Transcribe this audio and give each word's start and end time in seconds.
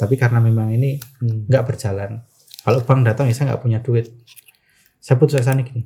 Tapi 0.00 0.16
karena 0.16 0.40
memang 0.40 0.72
ini 0.72 0.96
Hmm. 1.20 1.44
nggak 1.44 1.64
berjalan. 1.68 2.24
Kalau 2.64 2.80
bank 2.80 3.04
datang 3.04 3.28
ya 3.28 3.36
saya 3.36 3.52
nggak 3.52 3.60
punya 3.60 3.84
duit. 3.84 4.08
Saya 4.96 5.20
putus 5.20 5.36
asa 5.36 5.52
nih 5.52 5.64
gini. 5.68 5.82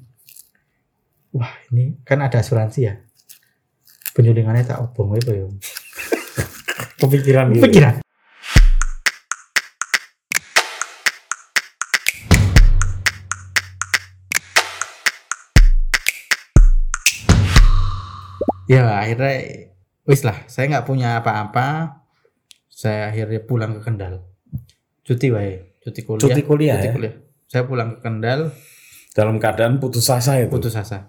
Wah 1.34 1.50
ini 1.74 1.98
kan 2.06 2.22
ada 2.22 2.38
asuransi 2.38 2.80
ya. 2.86 2.94
Penyulingannya 4.14 4.62
tak 4.62 4.78
obong 4.78 5.18
apa 5.18 5.34
ya. 5.34 5.50
Kepikiran 7.02 7.50
gitu. 7.50 7.66
Pikiran. 7.66 7.94
Ya 18.64 18.96
akhirnya 18.96 19.68
wis 20.08 20.24
lah. 20.24 20.40
Saya 20.48 20.70
nggak 20.72 20.86
punya 20.88 21.20
apa-apa. 21.20 22.00
Saya 22.84 23.08
akhirnya 23.08 23.40
pulang 23.40 23.72
ke 23.72 23.80
Kendal. 23.80 24.20
Cuti 25.00 25.32
wae, 25.32 25.80
cuti 25.80 26.04
kuliah. 26.04 26.20
Cuti 26.20 26.42
kuliah 26.44 26.76
Cuti 26.76 26.88
ya? 26.88 26.92
kuliah. 26.92 27.14
Saya 27.48 27.62
pulang 27.64 27.96
ke 27.96 27.98
Kendal, 28.00 28.52
Dalam 29.14 29.38
keadaan 29.38 29.80
putus 29.80 30.10
asa 30.10 30.36
itu. 30.36 30.50
putus 30.50 30.74
asa. 30.74 31.08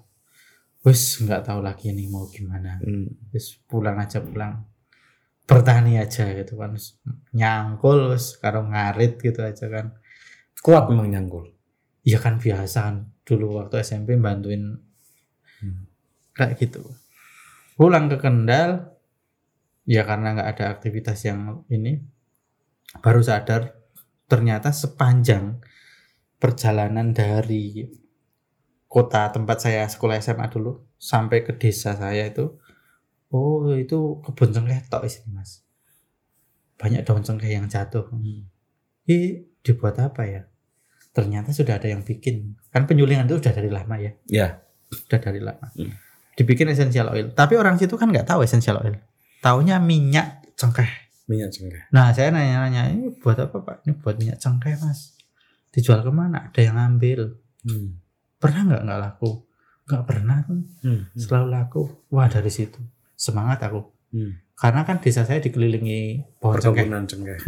Wis 0.85 1.19
nggak 1.19 1.43
tahu 1.43 1.59
lagi 1.59 1.89
nih 1.89 2.07
mau 2.07 2.29
gimana. 2.29 2.77
Hmm. 2.79 3.09
Wis 3.33 3.59
pulang 3.65 3.97
aja 3.97 4.21
pulang. 4.21 4.63
Bertani 5.43 5.97
aja 5.97 6.31
gitu 6.31 6.55
kan. 6.55 6.77
Nyangkul 7.33 8.13
wis 8.13 8.37
karo 8.37 8.63
ngarit 8.63 9.17
gitu 9.17 9.41
aja 9.41 9.65
kan. 9.67 9.97
Kuat 10.61 10.87
memang 10.87 11.11
nyangkul. 11.11 11.49
Iya 12.05 12.21
kan 12.21 12.37
biasa 12.37 12.77
kan 12.79 12.95
dulu 13.25 13.59
waktu 13.59 13.81
SMP 13.81 14.15
bantuin 14.15 14.77
Hmm. 15.59 15.89
kayak 16.31 16.61
gitu. 16.61 16.85
Pulang 17.73 18.05
ke 18.05 18.21
Kendal 18.21 18.94
ya 19.85 20.01
karena 20.03 20.33
nggak 20.33 20.49
ada 20.57 20.65
aktivitas 20.73 21.29
yang 21.29 21.61
ini 21.69 22.01
baru 22.99 23.21
sadar 23.21 23.77
ternyata 24.25 24.73
sepanjang 24.73 25.61
perjalanan 26.41 27.13
dari 27.13 27.85
kota 28.89 29.29
tempat 29.29 29.57
saya 29.61 29.85
sekolah 29.85 30.17
SMA 30.17 30.49
dulu 30.49 30.81
sampai 30.97 31.45
ke 31.45 31.53
desa 31.53 31.93
saya 31.93 32.25
itu 32.25 32.57
oh 33.29 33.69
itu 33.77 34.21
kebun 34.25 34.49
cengkeh 34.51 34.89
tok 34.89 35.05
sini 35.05 35.29
mas. 35.33 35.61
Banyak 36.75 37.07
daun 37.07 37.23
cengkeh 37.23 37.55
yang 37.55 37.71
jatuh. 37.71 38.11
Ih, 39.07 39.47
dibuat 39.63 39.95
apa 40.01 40.27
ya? 40.27 40.43
Ternyata 41.15 41.55
sudah 41.55 41.79
ada 41.79 41.87
yang 41.87 42.03
bikin. 42.03 42.59
Kan 42.67 42.83
penyulingan 42.83 43.31
itu 43.31 43.39
sudah 43.39 43.53
dari 43.55 43.71
lama 43.71 43.95
ya? 43.95 44.11
Ya. 44.27 44.47
sudah 44.91 45.19
dari 45.19 45.41
lama. 45.41 45.71
Hmm. 45.75 45.91
dibikin 46.35 46.67
essential 46.67 47.15
oil. 47.15 47.31
Tapi 47.31 47.55
orang 47.55 47.79
situ 47.79 47.95
kan 47.95 48.11
nggak 48.11 48.27
tahu 48.27 48.43
essential 48.43 48.83
oil 48.83 48.99
taunya 49.41 49.79
minyak 49.79 50.43
cengkeh. 50.55 50.87
Minyak 51.25 51.49
cengkeh. 51.51 51.83
nah 51.89 52.13
saya 52.13 52.29
nanya-nanya 52.29 52.93
ini 52.93 53.09
buat 53.17 53.35
apa 53.39 53.57
pak? 53.59 53.75
Ini 53.83 53.97
buat 53.97 54.15
minyak 54.15 54.37
cengkeh 54.37 54.77
mas. 54.77 55.17
Dijual 55.73 56.05
ke 56.05 56.11
mana? 56.13 56.47
Ada 56.51 56.59
yang 56.61 56.75
ngambil. 56.77 57.35
Hmm. 57.65 57.97
pernah 58.37 58.61
nggak? 58.63 58.81
Nggak 58.85 58.99
laku. 59.01 59.31
Nggak 59.85 60.03
pernah 60.05 60.37
Hmm. 60.85 61.01
selalu 61.17 61.47
laku. 61.49 61.81
Wah 62.13 62.29
dari 62.29 62.49
situ. 62.49 62.77
Semangat 63.15 63.63
aku. 63.65 63.91
Hmm. 64.15 64.39
karena 64.55 64.87
kan 64.87 65.03
desa 65.03 65.27
saya 65.27 65.43
dikelilingi 65.43 66.23
pohon 66.39 66.55
cengkeh. 66.55 66.87
Cengkeh. 66.87 67.39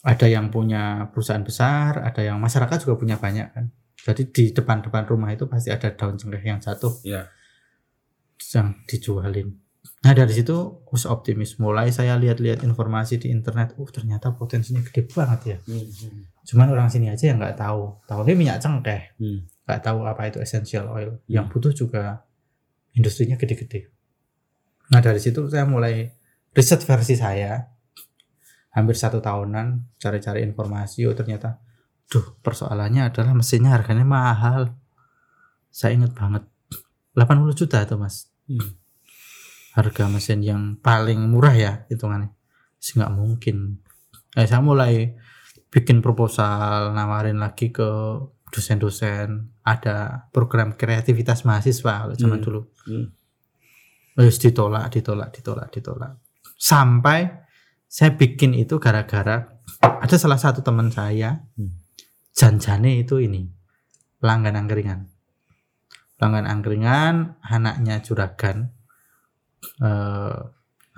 ada 0.00 0.26
yang 0.30 0.48
punya 0.48 1.12
perusahaan 1.12 1.44
besar 1.44 2.00
ada 2.00 2.24
yang 2.24 2.40
masyarakat 2.40 2.76
juga 2.80 2.96
punya 2.96 3.20
banyak 3.20 3.52
kan. 3.52 3.68
Jadi 3.98 4.32
di 4.32 4.44
depan-depan 4.54 5.04
rumah 5.04 5.28
itu 5.28 5.44
pasti 5.44 5.68
ada 5.68 5.92
daun 5.92 6.16
cengkeh 6.16 6.40
yang 6.40 6.56
jatuh. 6.56 6.94
Ya. 7.04 7.28
yang 8.54 8.80
dijualin. 8.88 9.58
Nah 10.08 10.16
dari 10.16 10.32
situ 10.32 10.56
us 10.88 11.04
optimis. 11.04 11.60
Mulai 11.60 11.92
saya 11.92 12.16
lihat-lihat 12.16 12.64
informasi 12.64 13.20
di 13.20 13.28
internet, 13.28 13.76
uh 13.76 13.88
ternyata 13.92 14.32
potensinya 14.32 14.80
gede 14.80 15.04
banget 15.12 15.40
ya. 15.44 15.56
Hmm. 15.68 15.84
Cuman 16.48 16.72
orang 16.72 16.88
sini 16.88 17.12
aja 17.12 17.28
yang 17.28 17.36
nggak 17.36 17.60
tahu. 17.60 18.08
Tahunya 18.08 18.32
minyak 18.32 18.56
cengkeh, 18.56 19.20
Hmm. 19.20 19.44
nggak 19.68 19.80
tahu 19.84 20.08
apa 20.08 20.32
itu 20.32 20.40
essential 20.40 20.88
oil. 20.88 21.20
Yang 21.28 21.44
butuh 21.52 21.72
juga 21.76 22.24
industrinya 22.96 23.36
gede-gede. 23.36 23.92
Nah 24.88 25.04
dari 25.04 25.20
situ 25.20 25.44
saya 25.52 25.68
mulai 25.68 26.08
riset 26.56 26.80
versi 26.88 27.12
saya. 27.12 27.68
Hampir 28.72 28.96
satu 28.96 29.20
tahunan 29.20 30.00
cari-cari 30.00 30.40
informasi. 30.40 31.04
Oh 31.04 31.12
ternyata, 31.12 31.60
duh 32.08 32.40
persoalannya 32.40 33.12
adalah 33.12 33.36
mesinnya 33.36 33.76
harganya 33.76 34.08
mahal. 34.08 34.72
Saya 35.68 36.00
ingat 36.00 36.16
banget, 36.16 36.48
80 37.12 37.52
juta 37.52 37.84
tuh 37.84 38.00
mas 38.00 38.32
Hmm. 38.48 38.72
Harga 39.78 40.10
mesin 40.10 40.42
yang 40.42 40.62
paling 40.82 41.22
murah 41.30 41.54
ya 41.54 41.72
hitungannya. 41.86 42.34
Sih 42.82 42.98
nggak 42.98 43.14
mungkin. 43.14 43.78
Eh, 44.34 44.42
saya 44.42 44.58
mulai 44.58 45.14
bikin 45.70 46.02
proposal 46.02 46.90
nawarin 46.98 47.38
lagi 47.38 47.70
ke 47.70 47.86
dosen-dosen. 48.50 49.54
Ada 49.62 50.26
program 50.34 50.74
kreativitas 50.74 51.46
mahasiswa 51.46 52.04
kalau 52.10 52.14
zaman 52.18 52.42
Hmm. 52.42 52.46
dulu. 52.46 52.60
Hmm. 52.90 53.06
terus 54.18 54.42
ditolak 54.42 54.90
ditolak 54.90 55.30
ditolak 55.30 55.70
ditolak. 55.70 56.18
Sampai 56.58 57.30
saya 57.86 58.18
bikin 58.18 58.50
itu 58.50 58.82
gara-gara 58.82 59.46
ada 59.78 60.16
salah 60.18 60.34
satu 60.42 60.58
teman 60.66 60.90
saya 60.90 61.46
Hmm. 61.54 61.78
janjane 62.34 62.98
itu 62.98 63.22
ini 63.22 63.46
pelanggan 64.18 64.58
angkringan. 64.58 65.06
Pelanggan 66.18 66.50
angkringan 66.50 67.14
anaknya 67.46 68.02
juragan 68.02 68.74
eh, 69.82 70.38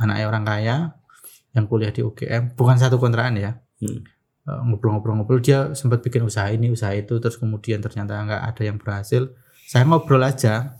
anaknya 0.00 0.26
orang 0.26 0.44
kaya 0.44 0.76
yang 1.50 1.66
kuliah 1.66 1.90
di 1.90 2.00
UGM 2.04 2.54
bukan 2.54 2.76
satu 2.78 2.96
kontrakan 2.96 3.36
ya. 3.36 3.52
Hmm. 3.82 4.00
Eh, 4.48 4.60
ngobrol-ngobrol-ngobrol 4.70 5.40
dia 5.42 5.72
sempat 5.76 6.00
bikin 6.00 6.24
usaha 6.24 6.48
ini 6.48 6.72
usaha 6.72 6.92
itu 6.96 7.20
terus 7.20 7.36
kemudian 7.36 7.84
ternyata 7.84 8.16
nggak 8.20 8.42
ada 8.54 8.62
yang 8.62 8.76
berhasil. 8.80 9.32
Saya 9.68 9.86
ngobrol 9.86 10.22
aja 10.24 10.74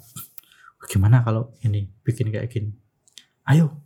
gimana 0.90 1.22
kalau 1.22 1.54
ini 1.62 1.86
bikin 2.02 2.34
kayak 2.34 2.50
gini? 2.50 2.74
Ayo. 3.46 3.78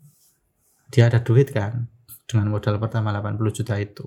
Dia 0.89 1.11
ada 1.11 1.21
duit 1.21 1.51
kan 1.51 1.91
dengan 2.25 2.49
modal 2.55 2.79
pertama 2.79 3.11
80 3.11 3.51
juta 3.51 3.75
itu. 3.77 4.07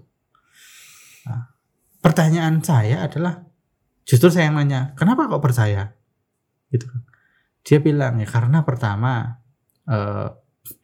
Nah, 1.28 1.52
pertanyaan 2.00 2.64
saya 2.64 3.04
adalah 3.04 3.44
justru 4.08 4.32
saya 4.32 4.48
yang 4.48 4.56
nanya 4.56 4.96
kenapa 4.96 5.28
kok 5.28 5.44
percaya? 5.44 5.92
Gitu. 6.72 6.88
Kan 6.88 7.04
dia 7.68 7.84
bilang 7.84 8.16
ya 8.16 8.24
karena 8.24 8.64
pertama 8.64 9.44
eh, 9.88 10.28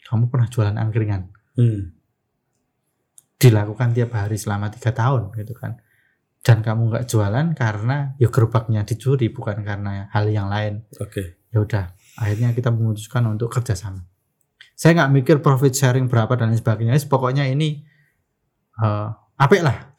kamu 0.08 0.32
pernah 0.32 0.48
jualan 0.48 0.76
angkringan? 0.80 1.24
Hmm. 1.54 1.94
dilakukan 3.38 3.92
tiap 3.92 4.16
hari 4.16 4.40
selama 4.40 4.72
tiga 4.72 4.96
tahun 4.96 5.36
gitu 5.36 5.52
kan. 5.52 5.76
Dan 6.40 6.64
kamu 6.64 6.96
nggak 6.96 7.06
jualan 7.12 7.52
karena 7.52 8.16
ya 8.16 8.32
gerobaknya 8.32 8.88
dicuri 8.88 9.28
bukan 9.36 9.68
karena 9.68 10.08
hal 10.16 10.32
yang 10.32 10.48
lain. 10.48 10.88
Oke. 11.04 11.44
ya 11.52 11.60
udah 11.60 11.92
akhirnya 12.18 12.56
kita 12.56 12.72
memutuskan 12.72 13.28
untuk 13.28 13.52
kerjasama. 13.52 14.00
Saya 14.80 14.96
nggak 14.96 15.12
mikir 15.12 15.36
profit 15.44 15.76
sharing 15.76 16.08
berapa 16.08 16.32
dan 16.40 16.56
lain 16.56 16.60
sebagainya. 16.64 16.96
Pokoknya 17.04 17.44
ini 17.52 17.84
eh 18.80 19.08
apik 19.36 19.60
lah. 19.60 19.92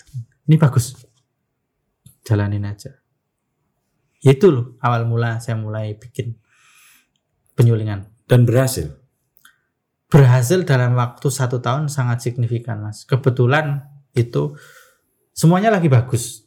Ini 0.49 0.57
bagus. 0.57 1.05
Jalanin 2.25 2.65
aja. 2.65 2.97
Itu 4.25 4.49
loh 4.49 4.67
awal 4.81 5.05
mula 5.05 5.37
saya 5.37 5.61
mulai 5.61 6.01
bikin 6.01 6.33
penyulingan 7.53 8.14
Dan 8.25 8.49
berhasil. 8.49 9.01
berhasil 10.15 10.63
dalam 10.63 10.95
waktu 10.95 11.27
satu 11.27 11.59
tahun 11.59 11.91
sangat 11.91 12.23
signifikan 12.23 12.79
mas. 12.79 13.03
Kebetulan 13.03 13.83
itu 14.15 14.55
semuanya 15.35 15.75
lagi 15.75 15.91
bagus. 15.91 16.47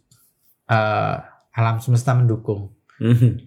Eh, 0.71 1.15
alam 1.51 1.83
semesta 1.83 2.15
mendukung. 2.15 2.71
Hmm. 2.97 3.37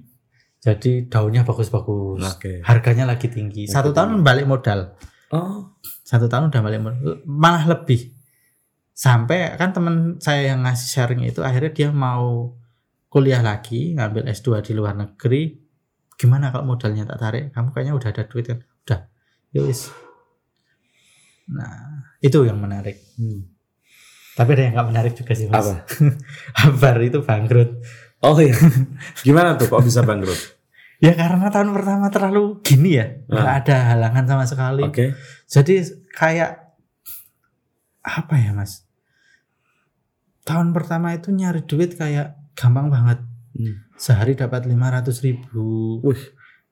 jadi 0.60 1.08
daunnya 1.08 1.42
bagus-bagus. 1.42 2.20
Oke. 2.36 2.60
harganya 2.60 3.08
lagi 3.08 3.32
tinggi. 3.32 3.64
Lagi 3.64 3.72
satu 3.72 3.96
tahun 3.96 4.20
balik 4.20 4.44
modal. 4.44 4.92
Oh. 5.32 5.72
satu 6.04 6.28
tahun 6.28 6.52
udah 6.52 6.60
balik 6.60 6.80
modal. 6.84 7.24
Malah 7.24 7.64
lebih. 7.64 8.12
Sampai 8.92 9.56
kan 9.56 9.72
teman 9.72 10.20
saya 10.20 10.52
yang 10.52 10.60
ngasih 10.68 10.88
sharing 10.92 11.24
itu 11.24 11.40
akhirnya 11.40 11.72
dia 11.72 11.88
mau 11.88 12.52
kuliah 13.08 13.40
lagi 13.40 13.96
ngambil 13.96 14.28
S2 14.28 14.60
di 14.60 14.72
luar 14.76 14.94
negeri 14.94 15.69
gimana 16.20 16.52
kalau 16.52 16.68
modalnya 16.68 17.08
tak 17.08 17.16
tarik 17.18 17.44
kamu 17.50 17.72
kayaknya 17.72 17.94
udah 17.96 18.08
ada 18.12 18.22
duit 18.24 18.44
kan 18.44 18.58
udah 18.84 19.00
wis 19.64 19.88
nah 21.48 22.04
itu 22.20 22.44
yang 22.44 22.60
menarik 22.60 23.00
Hmm. 23.16 23.48
tapi 24.32 24.52
ada 24.52 24.62
yang 24.64 24.74
nggak 24.74 24.88
menarik 24.88 25.12
juga 25.12 25.32
sih 25.32 25.48
mas 25.48 25.64
Apa? 25.66 25.74
Habar 26.60 26.96
itu 27.00 27.20
bangkrut 27.20 27.80
Oh 28.20 28.36
iya. 28.36 28.52
Gimana 29.24 29.56
tuh 29.56 29.64
kok 29.66 29.80
bisa 29.80 30.04
bangkrut? 30.04 30.36
ya 31.04 31.16
karena 31.16 31.48
tahun 31.48 31.72
pertama 31.72 32.12
terlalu 32.12 32.60
gini 32.60 33.00
ya 33.00 33.08
nggak 33.24 33.48
Ah. 33.48 33.56
ada 33.56 33.76
halangan 33.96 34.24
sama 34.28 34.44
sekali 34.44 34.84
Oke. 34.84 35.16
Jadi 35.48 35.80
kayak 36.12 36.76
apa 38.00 38.34
ya 38.36 38.52
mas? 38.52 38.84
Tahun 40.44 40.68
pertama 40.70 41.12
itu 41.12 41.32
nyari 41.32 41.64
duit 41.64 41.96
kayak 41.96 42.36
gampang 42.52 42.92
banget. 42.92 43.24
Hmm. 43.56 43.86
Sehari 43.96 44.38
dapat 44.38 44.66
500 44.66 45.26
ribu. 45.26 45.98
Wih. 46.04 46.22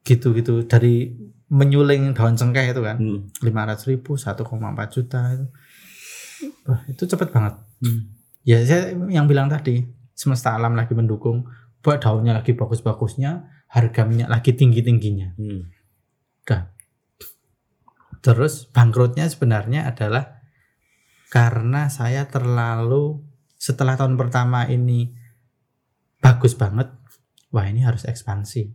Gitu-gitu 0.04 0.64
dari 0.64 1.12
menyuling 1.48 2.12
daun 2.12 2.36
cengkeh 2.36 2.72
itu 2.72 2.80
kan. 2.84 2.96
Hmm. 2.96 3.20
500 3.40 3.90
ribu, 3.90 4.16
1,4 4.16 4.94
juta 4.94 5.20
itu. 5.34 5.46
Wah, 6.68 6.80
itu 6.86 7.02
cepet 7.08 7.28
banget. 7.34 7.54
Hmm. 7.82 8.00
Ya 8.46 8.62
saya 8.64 8.94
yang 9.10 9.26
bilang 9.26 9.50
tadi, 9.50 9.84
semesta 10.14 10.54
alam 10.54 10.78
lagi 10.78 10.94
mendukung, 10.94 11.44
buat 11.82 12.00
daunnya 12.00 12.38
lagi 12.38 12.54
bagus-bagusnya, 12.54 13.44
harga 13.68 14.02
minyak 14.08 14.30
lagi 14.30 14.54
tinggi-tingginya. 14.54 15.36
Hmm. 15.36 15.68
Terus 18.18 18.66
bangkrutnya 18.68 19.30
sebenarnya 19.30 19.86
adalah 19.88 20.42
karena 21.28 21.92
saya 21.92 22.26
terlalu 22.26 23.24
setelah 23.60 23.96
tahun 23.96 24.16
pertama 24.16 24.64
ini 24.66 25.12
bagus 26.18 26.54
banget, 26.58 26.90
wah 27.54 27.66
ini 27.66 27.82
harus 27.82 28.04
ekspansi. 28.04 28.70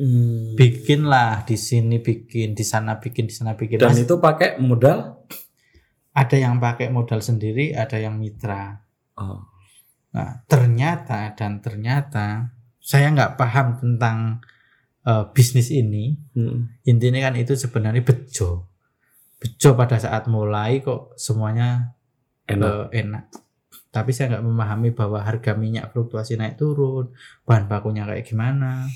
Hmm. 0.00 0.54
Bikinlah 0.56 1.44
di 1.44 1.58
sini 1.58 2.00
bikin, 2.00 2.54
di 2.56 2.64
sana 2.64 2.98
bikin, 2.98 3.28
di 3.28 3.34
sana 3.34 3.58
bikin. 3.58 3.82
Dan 3.82 3.92
Mas, 3.94 4.02
itu 4.02 4.16
pakai 4.18 4.56
modal? 4.62 5.20
ada 6.10 6.36
yang 6.36 6.58
pakai 6.58 6.90
modal 6.90 7.22
sendiri, 7.22 7.72
ada 7.74 7.96
yang 7.96 8.18
mitra. 8.18 8.82
Oh. 9.14 9.46
Nah, 10.10 10.42
ternyata 10.50 11.38
dan 11.38 11.62
ternyata 11.62 12.50
saya 12.82 13.14
nggak 13.14 13.38
paham 13.38 13.78
tentang 13.78 14.42
eh, 15.06 15.24
bisnis 15.30 15.70
ini. 15.70 16.18
Hmm. 16.34 16.66
Intinya 16.82 17.30
kan 17.30 17.38
itu 17.38 17.54
sebenarnya 17.54 18.02
bejo. 18.02 18.66
Bejo 19.40 19.70
pada 19.78 19.96
saat 19.96 20.26
mulai 20.26 20.82
kok 20.82 21.14
semuanya 21.14 21.94
Enak. 22.50 22.90
eh, 22.90 23.06
enak. 23.06 23.24
Tapi 23.90 24.14
saya 24.14 24.38
nggak 24.38 24.46
memahami 24.46 24.94
bahwa 24.94 25.18
harga 25.18 25.58
minyak 25.58 25.90
fluktuasi 25.90 26.38
naik 26.38 26.54
turun, 26.54 27.10
bahan 27.42 27.66
bakunya 27.66 28.06
kayak 28.06 28.22
gimana. 28.22 28.86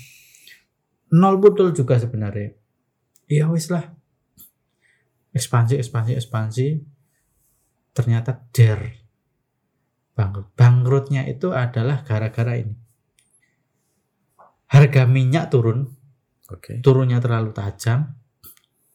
Nol 1.11 1.35
betul 1.43 1.75
juga 1.75 1.99
sebenarnya. 1.99 2.55
Ya 3.27 3.51
wis 3.51 3.67
lah. 3.67 3.91
Ekspansi, 5.35 5.75
ekspansi, 5.75 6.15
ekspansi. 6.15 6.67
Ternyata 7.91 8.39
der. 8.55 9.03
Bangkrut. 10.15 10.55
Bangkrutnya 10.55 11.27
itu 11.27 11.51
adalah 11.51 12.07
gara-gara 12.07 12.55
ini. 12.55 12.75
Harga 14.71 15.03
minyak 15.05 15.51
turun, 15.51 15.91
Oke. 16.47 16.79
turunnya 16.79 17.19
terlalu 17.19 17.51
tajam. 17.51 18.15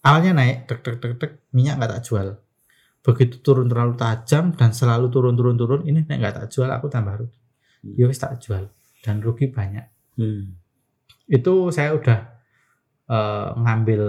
Awalnya 0.00 0.32
naik, 0.32 0.56
tek 0.64 0.81
tek 0.81 0.96
tek 0.96 1.12
tek, 1.20 1.32
minyak 1.53 1.76
nggak 1.76 1.93
tak 2.00 2.03
jual. 2.08 2.29
Begitu 3.00 3.41
turun 3.41 3.64
terlalu 3.64 3.97
tajam 3.97 4.52
dan 4.52 4.70
selalu 4.70 5.08
turun 5.08 5.32
turun 5.32 5.56
turun, 5.56 5.81
ini 5.85 6.05
naik 6.05 6.20
nggak 6.20 6.35
tak 6.37 6.47
jual, 6.49 6.69
aku 6.69 6.87
tambah 6.87 7.17
rugi. 7.17 7.41
Hmm. 7.81 7.97
Ya 7.97 8.05
wis 8.06 8.20
tak 8.20 8.37
jual 8.38 8.69
dan 9.00 9.25
rugi 9.25 9.49
banyak. 9.49 9.88
Hmm. 10.20 10.61
Itu 11.25 11.73
saya 11.73 11.97
udah 11.97 12.19
eh, 13.08 13.49
ngambil 13.56 14.02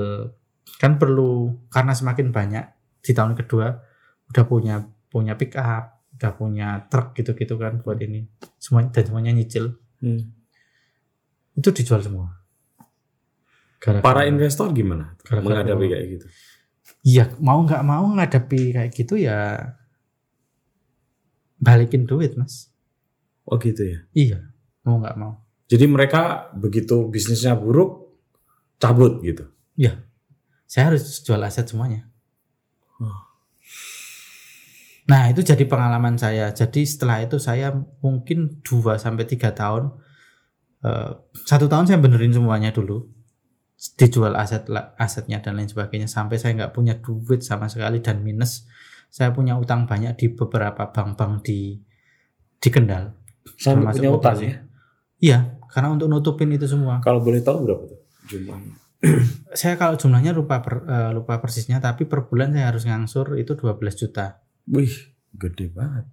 kan 0.77 0.99
perlu 0.99 1.55
karena 1.67 1.93
semakin 1.93 2.29
banyak 2.29 2.65
di 2.99 3.11
tahun 3.11 3.33
kedua 3.33 3.79
udah 4.27 4.43
punya 4.43 4.75
punya 5.07 5.35
pick 5.35 5.55
up, 5.55 6.03
udah 6.19 6.31
punya 6.35 6.67
truk 6.87 7.15
gitu-gitu 7.15 7.55
kan 7.55 7.79
buat 7.79 7.95
ini. 7.97 8.27
Semuanya 8.59 8.91
dan 8.91 9.03
semuanya 9.07 9.31
nyicil. 9.31 9.79
Hmm. 10.03 10.35
Itu 11.51 11.71
dijual 11.71 12.03
semua. 12.03 12.27
Gara-gara- 13.81 14.03
Para 14.03 14.21
investor 14.23 14.69
gimana 14.71 15.17
Gara-gara 15.25 15.41
menghadapi 15.41 15.85
apa? 15.85 15.91
kayak 15.91 16.05
gitu? 16.11 16.25
Iya, 17.01 17.33
mau 17.41 17.65
nggak 17.65 17.83
mau 17.85 18.05
ngadepi 18.13 18.77
kayak 18.77 18.91
gitu 18.93 19.17
ya 19.17 19.73
balikin 21.61 22.09
duit, 22.09 22.37
Mas. 22.37 22.69
Oh 23.45 23.57
gitu 23.57 23.85
ya. 23.85 23.99
Iya, 24.13 24.39
mau 24.85 24.97
nggak 25.01 25.17
mau. 25.17 25.41
Jadi 25.65 25.85
mereka 25.87 26.51
begitu 26.57 27.07
bisnisnya 27.07 27.57
buruk 27.57 28.11
cabut 28.81 29.21
gitu. 29.21 29.45
Saya 30.71 30.95
harus 30.95 31.19
jual 31.19 31.43
aset 31.43 31.67
semuanya. 31.67 32.07
Oh. 32.97 33.21
Nah, 35.11 35.27
itu 35.27 35.43
jadi 35.43 35.67
pengalaman 35.67 36.15
saya. 36.15 36.55
Jadi 36.55 36.87
setelah 36.87 37.19
itu 37.19 37.35
saya 37.43 37.75
mungkin 37.99 38.63
2 38.63 38.95
sampai 38.95 39.27
3 39.27 39.51
tahun 39.51 39.91
eh, 40.87 41.11
satu 41.43 41.67
tahun 41.67 41.91
saya 41.91 41.99
benerin 41.99 42.31
semuanya 42.31 42.71
dulu. 42.71 43.03
Dijual 43.97 44.37
aset 44.37 44.69
asetnya 45.01 45.41
dan 45.41 45.57
lain 45.57 45.65
sebagainya 45.65 46.05
sampai 46.05 46.37
saya 46.37 46.53
nggak 46.53 46.73
punya 46.77 47.01
duit 47.01 47.41
sama 47.41 47.65
sekali 47.65 47.97
dan 47.97 48.21
minus. 48.21 48.69
Saya 49.09 49.33
punya 49.33 49.57
utang 49.57 49.89
banyak 49.89 50.13
di 50.15 50.29
beberapa 50.31 50.93
bank-bank 50.93 51.41
di 51.41 51.81
di 52.61 52.69
Kendal. 52.69 53.17
Sampai 53.57 53.89
Termasuk 53.89 54.01
punya 54.05 54.11
utang 54.13 54.37
ya. 54.37 54.55
Iya, 55.21 55.39
karena 55.65 55.89
untuk 55.97 56.07
nutupin 56.13 56.53
itu 56.53 56.69
semua. 56.69 57.01
Kalau 57.01 57.25
boleh 57.25 57.41
tahu 57.41 57.65
berapa 57.65 57.83
tuh 57.89 57.99
jumlahnya? 58.29 58.73
Saya 59.57 59.81
kalau 59.81 59.97
jumlahnya 59.97 60.29
lupa 60.29 60.61
per- 60.61 60.85
eh, 60.85 61.09
lupa 61.09 61.41
persisnya 61.41 61.81
tapi 61.81 62.05
per 62.05 62.29
bulan 62.29 62.53
saya 62.53 62.69
harus 62.69 62.85
ngangsur 62.85 63.33
itu 63.41 63.57
12 63.57 63.97
juta. 63.97 64.45
Wih, 64.69 64.93
gede 65.33 65.73
banget. 65.73 66.05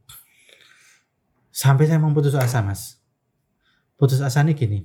Sampai 1.52 1.84
saya 1.84 2.00
mau 2.00 2.14
putus 2.16 2.32
asa, 2.32 2.64
Mas. 2.64 2.96
Putus 4.00 4.24
asa 4.24 4.40
nih 4.40 4.56
gini. 4.56 4.80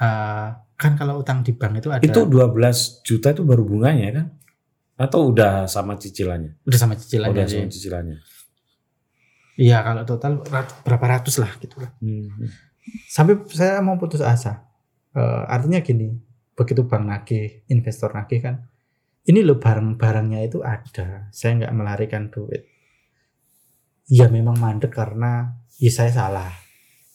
eh, 0.00 0.48
kan 0.76 0.92
kalau 0.94 1.18
utang 1.18 1.40
di 1.40 1.52
bank 1.52 1.80
itu 1.80 1.88
ada 1.88 2.04
Itu 2.04 2.28
12 2.28 2.52
juta 3.02 3.32
itu 3.32 3.42
baru 3.42 3.64
bunganya 3.64 4.08
kan? 4.12 4.26
Atau 4.96 5.28
udah 5.28 5.64
sama 5.66 5.96
cicilannya? 5.96 6.56
udah 6.62 6.78
sama 6.78 6.94
cicilannya 6.94 7.32
udah 7.32 7.44
sama 7.46 7.68
cicilannya. 7.68 8.18
Iya, 9.56 9.80
kalau 9.80 10.04
total 10.04 10.44
rat- 10.46 10.84
berapa 10.84 11.06
ratus 11.10 11.40
lah 11.40 11.48
gitu 11.56 11.80
lah. 11.80 11.88
Hmm. 11.98 12.28
Sampai 13.08 13.40
saya 13.48 13.80
mau 13.80 13.96
putus 13.96 14.20
asa. 14.20 14.68
Eh, 15.10 15.42
artinya 15.48 15.80
gini, 15.80 16.12
begitu 16.52 16.84
bank 16.84 17.04
nagih, 17.04 17.64
investor 17.66 18.12
nagih 18.12 18.44
kan, 18.44 18.68
ini 19.24 19.40
loh 19.40 19.56
barang-barangnya 19.56 20.44
itu 20.44 20.60
ada. 20.60 21.32
Saya 21.32 21.56
nggak 21.56 21.72
melarikan 21.72 22.28
duit. 22.28 22.68
Ya 24.06 24.28
memang 24.28 24.54
mandek 24.56 24.92
karena 24.92 25.56
ya 25.76 25.90
saya 25.90 26.12
salah. 26.12 26.52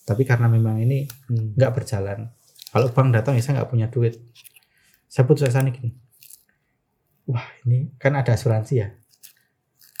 Tapi 0.02 0.26
karena 0.26 0.50
memang 0.50 0.82
ini 0.82 1.06
Hmm. 1.30 1.54
nggak 1.54 1.72
berjalan. 1.72 2.26
Kalau 2.72 2.88
bank 2.88 3.12
datang 3.12 3.36
ya 3.36 3.42
saya 3.44 3.60
nggak 3.60 3.70
punya 3.70 3.86
duit. 3.86 4.16
Saya 5.06 5.28
putus 5.28 5.44
asa 5.44 5.60
nih 5.60 5.72
gini. 5.72 5.90
Wah 7.28 7.44
ini 7.62 7.92
kan 8.00 8.16
ada 8.16 8.32
asuransi 8.32 8.74
ya. 8.74 8.88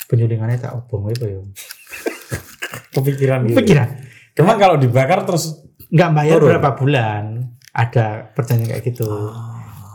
Penyulingannya 0.08 0.58
tak 0.58 0.72
obong 0.74 1.08
apa 1.08 1.24
ya. 1.24 1.38
Kepikiran 2.96 3.44
gitu. 3.46 3.56
Pikiran. 3.60 3.88
Cuma 4.32 4.56
kalau 4.56 4.76
dibakar 4.76 5.22
terus 5.22 5.60
Nggak 5.92 6.10
bayar 6.16 6.36
Turun. 6.40 6.48
berapa 6.56 6.70
bulan. 6.72 7.24
Ada 7.72 8.32
perjanjian 8.32 8.72
kayak 8.72 8.84
gitu. 8.88 9.04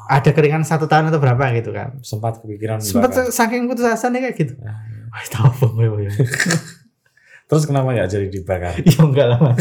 Ada 0.07 0.29
keringan 0.31 0.61
satu 0.61 0.85
tahun 0.85 1.09
atau 1.09 1.17
berapa 1.17 1.41
gitu 1.57 1.73
kan. 1.73 1.97
sempat 1.99 2.37
kepikiran 2.39 2.77
Sempat 2.79 3.11
dibakar. 3.11 3.33
saking 3.33 3.65
putus 3.65 3.85
asa 3.85 4.07
nih 4.07 4.29
kayak 4.29 4.35
gitu. 4.37 4.53
Ah, 4.61 4.77
Wah 5.09 5.25
tak 5.25 5.41
obong 5.57 6.05
ya. 6.05 6.13
Terus 7.47 7.63
kenapa 7.63 7.91
nggak 7.91 8.09
jadi 8.09 8.27
dibakar? 8.27 8.75
Ya 8.83 8.99
enggak 8.99 9.27
lah 9.27 9.39
mas. 9.39 9.59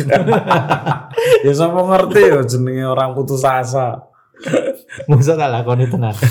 ya 1.47 1.53
sama 1.55 1.87
ngerti 1.87 2.21
ya 2.21 2.43
jenenge 2.43 2.85
orang 2.85 3.15
putus 3.15 3.43
asa. 3.43 4.11
Masa 5.07 5.33
tak 5.35 5.49
lakoni 5.49 5.87
tenan. 5.87 6.13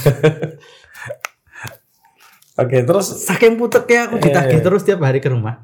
Oke, 2.56 2.78
terus 2.82 3.08
Saking 3.24 3.56
puteknya 3.56 4.08
aku 4.08 4.16
ditagih 4.18 4.60
Eh. 4.60 4.64
terus 4.64 4.82
tiap 4.82 5.00
hari 5.00 5.20
ke 5.20 5.28
rumah. 5.28 5.64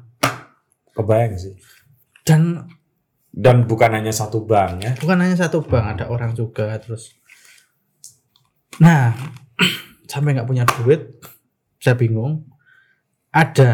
kebayang 0.92 1.36
sih. 1.36 1.56
Dan 2.20 2.68
Dan 3.28 3.64
bukan 3.64 3.96
hanya 3.96 4.12
satu 4.12 4.44
bank 4.44 4.72
ya. 4.78 4.92
bukan 5.00 5.16
hanya 5.18 5.32
satu 5.34 5.64
bank 5.64 5.96
ada 5.96 6.04
orang 6.06 6.36
juga 6.36 6.76
terus 6.76 7.16
nah 8.76 9.16
sampai 10.04 10.36
nggak 10.36 10.44
punya 10.44 10.68
duit 10.68 11.16
saya 11.76 11.96
bingung 11.96 12.44
ada 13.30 13.72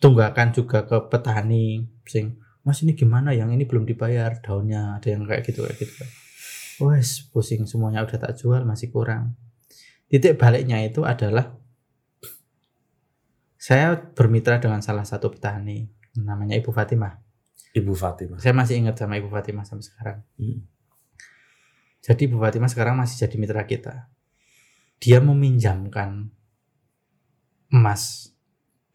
tunggakan 0.00 0.56
juga 0.56 0.88
ke 0.88 0.96
petani 1.12 1.84
sing 2.08 2.40
mas 2.64 2.80
ini 2.80 2.96
gimana 2.96 3.36
yang 3.36 3.52
ini 3.52 3.68
belum 3.68 3.84
dibayar 3.84 4.40
daunnya 4.40 4.96
ada 5.00 5.08
yang 5.12 5.28
kayak 5.28 5.44
gitu 5.44 5.64
kayak 5.64 5.76
gitu 5.76 6.04
wes 6.88 7.28
pusing 7.28 7.68
semuanya 7.68 8.02
udah 8.04 8.16
tak 8.16 8.36
jual 8.40 8.64
masih 8.64 8.88
kurang 8.88 9.36
titik 10.08 10.40
baliknya 10.40 10.80
itu 10.80 11.04
adalah 11.04 11.54
saya 13.60 13.92
bermitra 13.94 14.56
dengan 14.56 14.80
salah 14.80 15.04
satu 15.04 15.28
petani 15.28 15.92
namanya 16.16 16.56
Ibu 16.56 16.72
Fatimah 16.72 17.30
Ibu 17.70 17.94
Fatimah. 17.94 18.42
saya 18.42 18.50
masih 18.50 18.82
ingat 18.82 18.98
sama 18.98 19.14
Ibu 19.14 19.30
Fatimah 19.30 19.62
sampai 19.62 19.86
sekarang. 19.86 20.18
Hmm. 20.34 20.66
Jadi 22.02 22.26
Ibu 22.26 22.42
Fatimah 22.42 22.66
sekarang 22.66 22.98
masih 22.98 23.26
jadi 23.26 23.36
mitra 23.38 23.62
kita. 23.62 24.10
Dia 24.98 25.22
meminjamkan 25.22 26.34
emas 27.70 28.34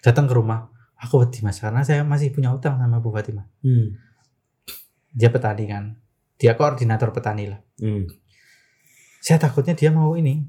datang 0.03 0.27
ke 0.27 0.35
rumah. 0.35 0.75
Aku 1.05 1.21
wedi 1.21 1.45
mas 1.45 1.62
karena 1.62 1.85
saya 1.85 2.01
masih 2.01 2.33
punya 2.33 2.50
utang 2.50 2.81
sama 2.81 2.97
Bu 2.97 3.13
Fatimah. 3.13 3.45
Hmm. 3.62 3.93
Dia 5.13 5.29
petani 5.29 5.65
kan. 5.69 6.01
Dia 6.41 6.57
koordinator 6.57 7.13
petani 7.13 7.53
lah. 7.53 7.62
Hmm. 7.77 8.09
Saya 9.21 9.38
takutnya 9.38 9.77
dia 9.77 9.93
mau 9.93 10.17
ini. 10.17 10.41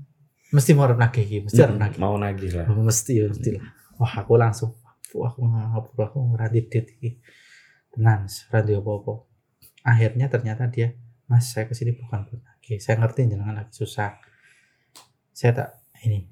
Mesti 0.50 0.72
mau 0.72 0.88
nagih, 0.88 1.44
mesti 1.44 1.60
harus 1.60 1.76
nagih. 1.76 2.00
Mau 2.00 2.16
nagih 2.16 2.50
lah. 2.54 2.66
Oh, 2.70 2.80
mesti 2.80 3.18
ya, 3.18 3.26
mesti 3.28 3.58
lah. 3.58 3.66
Wah, 3.98 4.12
aku 4.22 4.38
langsung 4.38 4.78
wah, 5.16 5.32
aku 5.32 5.42
ngapur 5.42 6.00
aku 6.06 6.18
ngeranti 6.32 6.60
dit 6.70 6.86
iki. 6.96 7.10
Tenan, 7.92 8.30
ranti 8.52 8.72
apa-apa. 8.72 9.12
Akhirnya 9.82 10.26
ternyata 10.30 10.70
dia, 10.70 10.94
Mas, 11.26 11.50
saya 11.50 11.66
ke 11.66 11.74
sini 11.74 11.98
bukan 11.98 12.24
buat 12.30 12.40
nagih. 12.40 12.78
Saya 12.78 13.02
ngerti 13.02 13.26
jenengan 13.26 13.58
lagi 13.58 13.74
susah. 13.74 14.16
Saya 15.34 15.52
tak 15.52 15.68
ini 16.06 16.30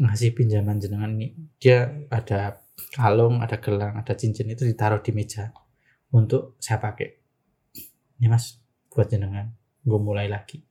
ngasih 0.00 0.32
pinjaman 0.32 0.80
jenengan 0.80 1.12
ini. 1.12 1.36
Dia 1.60 2.08
ada 2.08 2.65
kalung, 2.92 3.40
ada 3.40 3.56
gelang, 3.56 3.96
ada 3.96 4.12
cincin 4.12 4.52
itu 4.52 4.64
ditaruh 4.68 5.00
di 5.00 5.12
meja 5.16 5.52
untuk 6.12 6.60
saya 6.60 6.80
pakai. 6.80 7.08
Ini 8.20 8.28
mas 8.28 8.60
buat 8.92 9.08
jenengan, 9.08 9.52
gue 9.84 10.00
mulai 10.00 10.28
lagi. 10.28 10.64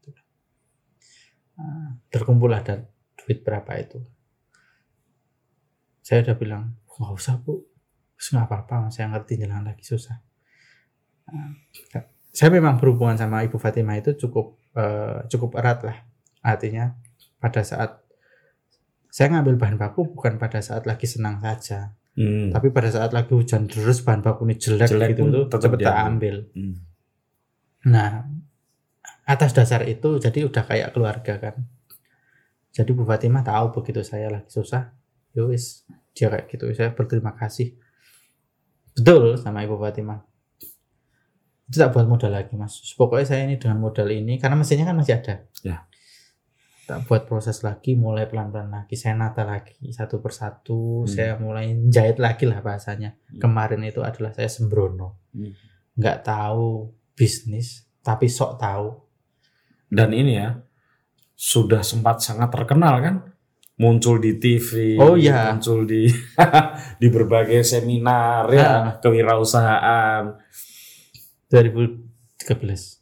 Nah, 1.56 1.98
terkumpul 2.10 2.54
ada 2.54 2.86
duit 3.18 3.42
berapa 3.42 3.72
itu. 3.78 4.00
Saya 6.06 6.22
udah 6.22 6.36
bilang 6.38 6.64
nggak 6.86 7.14
usah 7.14 7.42
bu, 7.42 7.66
nggak 8.18 8.46
apa-apa, 8.46 8.94
saya 8.94 9.10
ngerti 9.10 9.42
jenengan 9.42 9.66
lagi 9.66 9.82
susah. 9.82 10.22
Nah, 11.26 11.58
saya 12.30 12.50
memang 12.54 12.78
berhubungan 12.78 13.18
sama 13.18 13.42
Ibu 13.48 13.58
Fatimah 13.58 13.98
itu 13.98 14.14
cukup 14.14 14.62
uh, 14.78 15.26
cukup 15.26 15.58
erat 15.58 15.82
lah. 15.82 15.98
Artinya 16.46 16.94
pada 17.42 17.66
saat 17.66 18.05
saya 19.15 19.31
ngambil 19.31 19.55
bahan 19.55 19.79
baku 19.79 20.12
bukan 20.12 20.36
pada 20.36 20.60
saat 20.60 20.84
lagi 20.84 21.07
senang 21.07 21.39
saja, 21.39 21.95
Hmm. 22.19 22.51
tapi 22.51 22.72
pada 22.72 22.91
saat 22.91 23.15
lagi 23.15 23.31
hujan 23.31 23.67
terus 23.67 24.03
bahan 24.03 24.19
baku 24.24 24.43
ini 24.48 24.55
jelek, 24.60 24.88
Jelek 24.91 25.10
gitu 25.15 25.24
tuh 25.31 25.45
tetap 25.48 25.72
cepet 25.72 25.79
tak 25.84 25.98
ambil. 26.03 26.36
Hmm. 26.51 26.75
Nah 27.91 28.27
atas 29.24 29.55
dasar 29.55 29.88
itu 29.88 30.19
jadi 30.19 30.48
udah 30.48 30.63
kayak 30.67 30.91
keluarga 30.91 31.39
kan. 31.39 31.55
Jadi 32.75 32.91
Bu 32.91 33.07
Fatimah 33.07 33.43
tahu 33.43 33.72
begitu 33.79 34.03
saya 34.03 34.27
lagi 34.27 34.51
susah, 34.51 34.91
yowis 35.31 35.88
dia 36.12 36.27
kayak 36.27 36.51
gitu 36.51 36.67
saya 36.75 36.91
berterima 36.91 37.31
kasih. 37.36 37.75
Betul 38.95 39.36
sama 39.39 39.63
Ibu 39.63 39.75
Fatimah. 39.79 40.24
Itu 41.67 41.75
tak 41.79 41.91
buat 41.91 42.07
modal 42.07 42.31
lagi 42.31 42.55
mas. 42.55 42.79
Pokoknya 42.95 43.27
saya 43.27 43.41
ini 43.43 43.60
dengan 43.60 43.79
modal 43.84 44.07
ini 44.07 44.39
karena 44.39 44.55
mesinnya 44.55 44.88
kan 44.88 44.95
masih 44.95 45.19
ada. 45.19 45.43
Ya. 45.63 45.84
Tak 46.86 47.10
buat 47.10 47.25
proses 47.25 47.65
lagi, 47.65 47.98
mulai 47.98 48.30
pelan-pelan 48.30 48.70
lagi. 48.70 48.94
Saya 48.94 49.18
nata 49.18 49.42
lagi 49.42 49.74
satu 49.89 50.22
persatu. 50.22 51.01
Hmm. 51.01 51.10
Saya 51.10 51.34
mulai 51.36 51.74
jahit 51.89 52.22
lagi 52.22 52.46
lah 52.46 52.62
bahasanya. 52.62 53.18
Hmm. 53.25 53.42
Kemarin 53.42 53.82
itu 53.82 54.06
adalah 54.06 54.30
saya 54.32 54.46
sembrono. 54.46 55.25
Hmm. 55.34 55.50
Nggak 55.98 56.22
tahu 56.22 56.94
bisnis, 57.18 57.89
tapi 58.06 58.30
sok 58.30 58.62
tahu. 58.62 58.94
Dan 59.89 60.13
ini 60.13 60.38
ya 60.38 60.62
sudah 61.34 61.82
sempat 61.82 62.22
sangat 62.22 62.54
terkenal 62.54 63.01
kan, 63.01 63.15
muncul 63.75 64.22
di 64.22 64.38
TV, 64.38 64.96
Oh, 65.01 65.18
iya. 65.18 65.51
muncul 65.51 65.84
di 65.84 66.06
di 67.01 67.08
berbagai 67.10 67.65
seminar 67.65 68.46
ya 68.54 68.62
Ah. 68.62 68.82
kewirausahaan. 69.01 70.38
2013. 71.50 73.01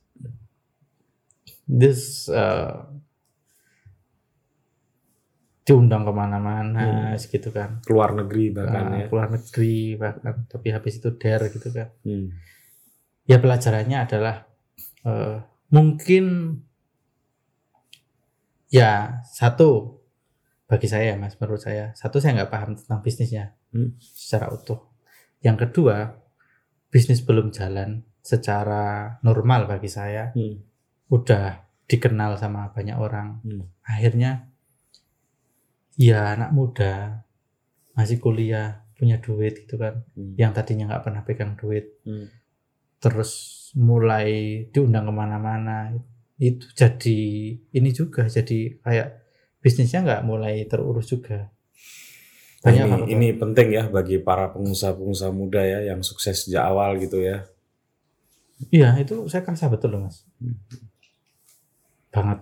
This 1.65 2.27
uh, 2.29 2.85
diundang 5.63 6.03
ke 6.03 6.11
mana-mana, 6.11 7.15
gitu 7.15 7.49
kan. 7.49 7.79
keluar 7.81 8.11
negeri 8.11 8.51
bahkan 8.51 8.83
Nah, 8.83 8.99
ya. 8.99 9.07
keluar 9.07 9.27
negeri 9.31 9.95
bahkan 9.95 10.43
tapi 10.45 10.67
habis 10.69 10.99
itu 10.99 11.09
dare 11.15 11.47
gitu 11.49 11.71
kan 11.71 11.87
Hmm. 12.03 12.35
ya 13.23 13.39
pelajarannya 13.39 13.97
adalah 14.01 14.43
eh, 15.03 15.39
mungkin 15.69 16.25
ya 18.67 19.21
satu 19.23 19.99
bagi 20.65 20.87
saya 20.87 21.15
mas 21.15 21.37
menurut 21.37 21.61
saya 21.61 21.93
satu 21.93 22.17
saya 22.17 22.41
nggak 22.41 22.51
paham 22.51 22.71
tentang 22.75 22.99
bisnisnya 22.99 23.55
Hmm. 23.71 23.97
secara 23.99 24.51
utuh 24.51 24.79
yang 25.39 25.57
kedua 25.57 26.13
bisnis 26.87 27.25
belum 27.25 27.49
jalan 27.49 28.05
secara 28.19 29.17
normal 29.21 29.65
bagi 29.65 29.87
saya 29.87 30.29
Hmm. 30.31 30.61
udah 31.07 31.57
dikenal 31.83 32.35
sama 32.35 32.69
banyak 32.69 32.95
orang 32.95 33.39
Hmm. 33.41 33.65
akhirnya 33.81 34.52
ya 35.95 36.33
anak 36.33 36.49
muda 36.51 37.21
masih 37.93 38.17
kuliah 38.17 38.81
punya 38.93 39.19
duit 39.19 39.65
gitu 39.65 39.75
kan 39.75 40.01
Hmm. 40.13 40.33
yang 40.37 40.51
tadinya 40.51 40.89
nggak 40.89 41.03
pernah 41.03 41.21
pegang 41.21 41.53
duit 41.53 41.97
Hmm. 42.05 42.29
terus 42.97 43.31
mulai 43.75 44.27
diundang 44.69 45.09
ke 45.09 45.13
mana-mana 45.13 45.91
itu 46.37 46.65
jadi 46.73 47.19
ini 47.69 47.89
juga 47.91 48.25
jadi 48.25 48.79
kayak 48.79 49.07
bisnisnya 49.59 50.01
nggak 50.01 50.23
mulai 50.23 50.65
terurus 50.65 51.09
juga 51.09 51.49
Nah, 52.63 52.71
banyak 52.71 52.85
ini, 52.87 53.11
ini 53.11 53.27
penting 53.35 53.75
ya 53.75 53.83
bagi 53.91 54.23
para 54.23 54.47
pengusaha-pengusaha 54.47 55.35
muda 55.35 55.59
ya 55.61 55.83
yang 55.83 55.99
sukses 55.99 56.47
sejak 56.47 56.63
awal 56.63 56.95
gitu 56.95 57.19
ya. 57.19 57.43
iya 58.71 58.95
itu 58.95 59.27
saya 59.27 59.43
kerasa 59.43 59.67
betul 59.67 59.91
loh 59.91 60.07
mas 60.07 60.23
Hmm. 60.39 60.55
banget 62.07 62.39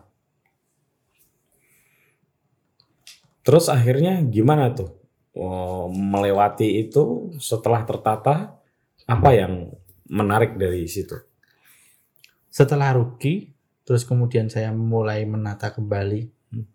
Terus 3.41 3.67
akhirnya 3.67 4.21
gimana 4.23 4.71
tuh 4.71 4.97
Oh, 5.31 5.87
melewati 5.87 6.83
itu 6.83 7.31
setelah 7.37 7.81
tertata 7.81 8.59
apa 9.05 9.29
yang 9.31 9.71
menarik 10.05 10.55
dari 10.55 10.83
situ? 10.85 11.15
setelah 12.47 12.91
rugi 12.91 13.47
terus 13.81 14.03
kemudian 14.03 14.51
saya 14.51 14.69
mulai 14.69 15.23
menata 15.23 15.71
kembali 15.71 16.27
Hmm. 16.51 16.67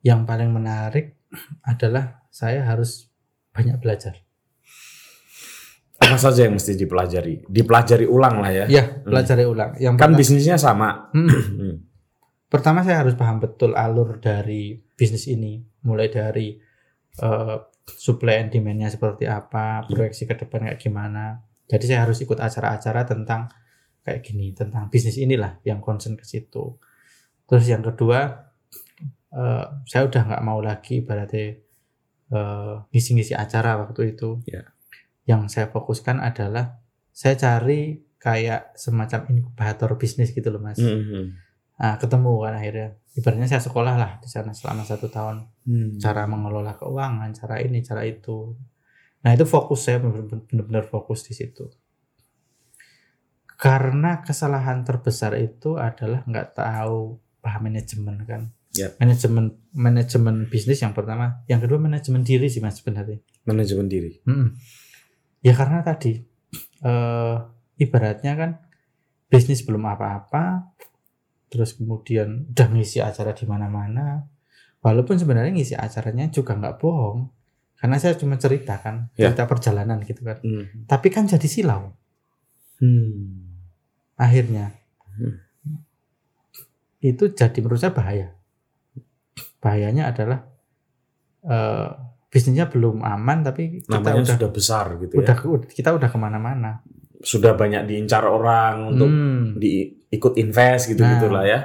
yang 0.00 0.22
paling 0.22 0.46
menarik 0.48 1.18
adalah 1.60 2.22
saya 2.30 2.62
harus 2.62 3.10
banyak 3.50 3.74
belajar 3.76 4.14
Apa 5.98 6.16
saja 6.16 6.46
yang 6.46 6.54
mesti 6.54 6.78
dipelajari? 6.78 7.44
Dipelajari 7.44 8.06
ulang 8.06 8.38
lah 8.38 8.54
ya. 8.54 8.64
ya 8.70 8.84
pelajari 9.02 9.42
ulang 9.44 9.74
yang 9.76 9.98
Kan 9.98 10.14
pertama- 10.14 10.18
bisnisnya 10.22 10.54
sama. 10.54 11.10
Hmm. 11.10 11.89
Hmm. 12.50 12.52
pertama 12.52 12.82
saya 12.82 13.00
harus 13.00 13.14
paham 13.14 13.38
betul 13.38 13.78
alur 13.78 14.18
dari 14.18 14.74
bisnis 14.92 15.24
ini 15.24 15.62
mulai 15.80 16.10
dari 16.10 16.58
eh, 17.16 17.56
supply 17.86 18.34
and 18.38 18.50
demand-nya 18.50 18.90
seperti 18.90 19.24
apa 19.24 19.86
proyeksi 19.86 20.26
ke 20.26 20.34
depan 20.36 20.66
kayak 20.66 20.78
gimana 20.78 21.38
jadi 21.64 21.84
saya 21.86 22.00
harus 22.04 22.18
ikut 22.18 22.36
acara-acara 22.36 23.06
tentang 23.06 23.46
kayak 24.02 24.20
gini 24.20 24.50
tentang 24.50 24.86
bisnis 24.88 25.14
inilah 25.14 25.62
yang 25.62 25.78
concern 25.78 26.14
ke 26.14 26.26
situ 26.26 26.74
terus 27.46 27.66
yang 27.66 27.82
kedua 27.82 28.50
eh, 29.30 29.64
saya 29.86 30.02
udah 30.04 30.22
nggak 30.26 30.42
mau 30.42 30.58
lagi 30.58 31.00
berarti 31.00 31.70
ngisi-ngisi 32.90 33.34
acara 33.34 33.74
waktu 33.76 34.14
itu 34.14 34.38
Ya. 34.46 34.62
yang 35.26 35.46
saya 35.46 35.66
fokuskan 35.66 36.18
adalah 36.18 36.78
saya 37.10 37.34
cari 37.34 38.06
kayak 38.18 38.78
semacam 38.78 39.26
inkubator 39.28 39.98
bisnis 39.98 40.30
gitu 40.30 40.46
loh 40.48 40.62
mas 40.62 40.78
Hmm. 40.78 41.34
Nah, 41.80 41.96
ketemu 41.96 42.32
kan 42.44 42.54
akhirnya. 42.60 42.88
Ibaratnya 43.16 43.48
saya 43.48 43.62
sekolah 43.64 43.94
lah 43.96 44.12
di 44.20 44.28
sana 44.28 44.52
selama 44.52 44.84
satu 44.84 45.08
tahun. 45.08 45.48
Hmm. 45.64 45.96
Cara 45.96 46.28
mengelola 46.28 46.76
keuangan, 46.76 47.32
cara 47.32 47.58
ini, 47.64 47.80
cara 47.80 48.04
itu. 48.04 48.54
Nah, 49.24 49.30
itu 49.32 49.48
fokus 49.48 49.88
saya 49.88 49.98
benar- 49.98 50.44
benar-benar 50.44 50.84
fokus 50.84 51.24
di 51.24 51.32
situ. 51.32 51.72
Karena 53.60 54.24
kesalahan 54.24 54.84
terbesar 54.84 55.36
itu 55.36 55.76
adalah 55.76 56.24
nggak 56.24 56.56
tahu 56.56 57.20
paham 57.44 57.68
manajemen 57.68 58.16
kan. 58.24 58.42
Ya. 58.72 58.94
Manajemen 58.96 59.58
manajemen 59.74 60.46
bisnis 60.46 60.80
yang 60.80 60.96
pertama, 60.96 61.42
yang 61.50 61.60
kedua 61.60 61.76
manajemen 61.76 62.22
diri 62.22 62.46
sih 62.46 62.62
mas 62.62 62.80
sebenarnya. 62.80 63.20
Manajemen 63.44 63.90
diri. 63.90 64.22
Mm-mm. 64.24 64.56
Ya 65.44 65.52
karena 65.56 65.84
tadi 65.84 66.24
eh 66.80 67.36
ibaratnya 67.76 68.32
kan 68.36 68.50
bisnis 69.28 69.60
belum 69.66 69.84
apa-apa, 69.84 70.72
terus 71.50 71.74
kemudian 71.74 72.46
udah 72.48 72.66
ngisi 72.70 73.02
acara 73.02 73.34
di 73.34 73.44
mana-mana. 73.44 74.22
Walaupun 74.80 75.18
sebenarnya 75.18 75.52
ngisi 75.52 75.74
acaranya 75.74 76.30
juga 76.30 76.56
nggak 76.56 76.78
bohong, 76.78 77.28
karena 77.76 77.98
saya 77.98 78.16
cuma 78.16 78.38
cerita 78.38 78.78
kan, 78.78 79.12
Ya. 79.12 79.28
cerita 79.28 79.44
perjalanan 79.44 80.00
gitu 80.00 80.22
kan. 80.22 80.40
Hmm. 80.40 80.86
Tapi 80.86 81.10
kan 81.10 81.26
jadi 81.26 81.44
silau 81.44 81.92
Hmm. 82.78 83.60
akhirnya. 84.14 84.72
Hmm. 85.12 85.36
Itu 86.98 87.32
jadi 87.32 87.58
menurut 87.58 87.76
saya 87.78 87.92
bahaya. 87.92 88.32
Bahayanya 89.60 90.08
adalah 90.08 90.48
eh 91.40 91.88
bisnisnya 92.30 92.68
belum 92.68 93.02
aman, 93.02 93.42
tapi 93.42 93.82
kita 93.82 93.96
Namanya 93.96 94.22
udah 94.22 94.36
sudah 94.38 94.50
besar 94.50 94.84
gitu 94.96 95.18
udah 95.18 95.36
ya. 95.36 95.58
kita 95.66 95.90
udah 95.92 96.08
ke 96.08 96.18
mana-mana. 96.20 96.80
Sudah 97.20 97.52
banyak 97.52 97.84
diincar 97.84 98.24
orang 98.24 98.96
untuk 98.96 99.08
Hmm. 99.08 99.60
di 99.60 99.99
ikut 100.10 100.34
invest 100.36 100.90
gitu 100.90 101.02
Nah. 101.02 101.10
gitulah 101.16 101.44
ya. 101.46 101.60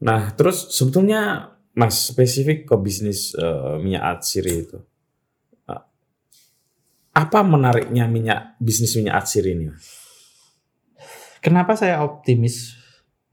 Nah, 0.00 0.32
terus 0.34 0.72
sebetulnya 0.72 1.52
Mas 1.70 2.10
spesifik 2.10 2.66
ke 2.66 2.74
bisnis 2.80 3.32
eh, 3.38 3.76
minyak 3.78 4.18
atsiri 4.18 4.66
itu. 4.66 4.78
Eh, 5.70 5.82
Apa 7.14 7.46
menariknya 7.46 8.10
minyak 8.10 8.58
bisnis 8.58 8.96
minyak 8.98 9.22
atsiri 9.22 9.54
ini? 9.54 9.70
Kenapa 11.40 11.78
saya 11.78 12.02
optimis? 12.04 12.76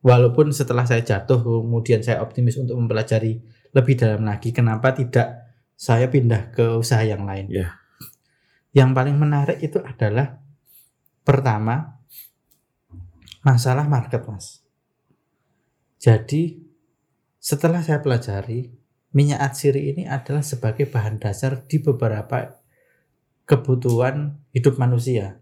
Walaupun 0.06 0.54
setelah 0.54 0.86
saya 0.88 1.04
jatuh, 1.04 1.42
kemudian 1.42 2.00
saya 2.06 2.22
optimis 2.24 2.56
untuk 2.62 2.78
mempelajari 2.80 3.42
lebih 3.74 3.96
dalam 4.00 4.24
lagi. 4.24 4.54
Kenapa 4.56 4.94
tidak 4.96 5.58
saya 5.76 6.08
pindah 6.08 6.54
ke 6.54 6.78
usaha 6.78 7.02
yang 7.04 7.26
lain? 7.28 7.50
Ya. 7.52 7.76
Yang 8.72 8.90
paling 8.94 9.18
menarik 9.18 9.60
itu 9.60 9.82
adalah 9.82 10.40
pertama 11.26 11.97
masalah 13.48 13.88
market, 13.88 14.28
mas. 14.28 14.60
Jadi 16.04 16.60
setelah 17.40 17.80
saya 17.80 18.04
pelajari 18.04 18.76
minyak 19.16 19.40
atsiri 19.40 19.96
ini 19.96 20.04
adalah 20.04 20.44
sebagai 20.44 20.84
bahan 20.92 21.18
dasar 21.24 21.64
di 21.64 21.80
beberapa 21.80 22.60
kebutuhan 23.48 24.36
hidup 24.52 24.76
manusia. 24.76 25.40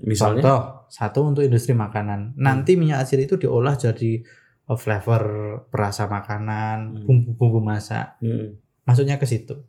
Misalnya? 0.00 0.40
Contoh, 0.42 0.60
satu 0.88 1.20
untuk 1.22 1.44
industri 1.44 1.76
makanan. 1.76 2.34
Nanti 2.40 2.80
minyak 2.80 3.04
atsiri 3.04 3.28
itu 3.28 3.36
diolah 3.36 3.76
jadi 3.76 4.24
flavor 4.64 5.22
perasa 5.68 6.08
makanan, 6.08 6.76
Hmm. 6.90 7.04
bumbu-bumbu 7.04 7.60
masak. 7.60 8.16
Hmm. 8.24 8.56
Masuknya 8.88 9.20
ke 9.20 9.28
situ. 9.28 9.60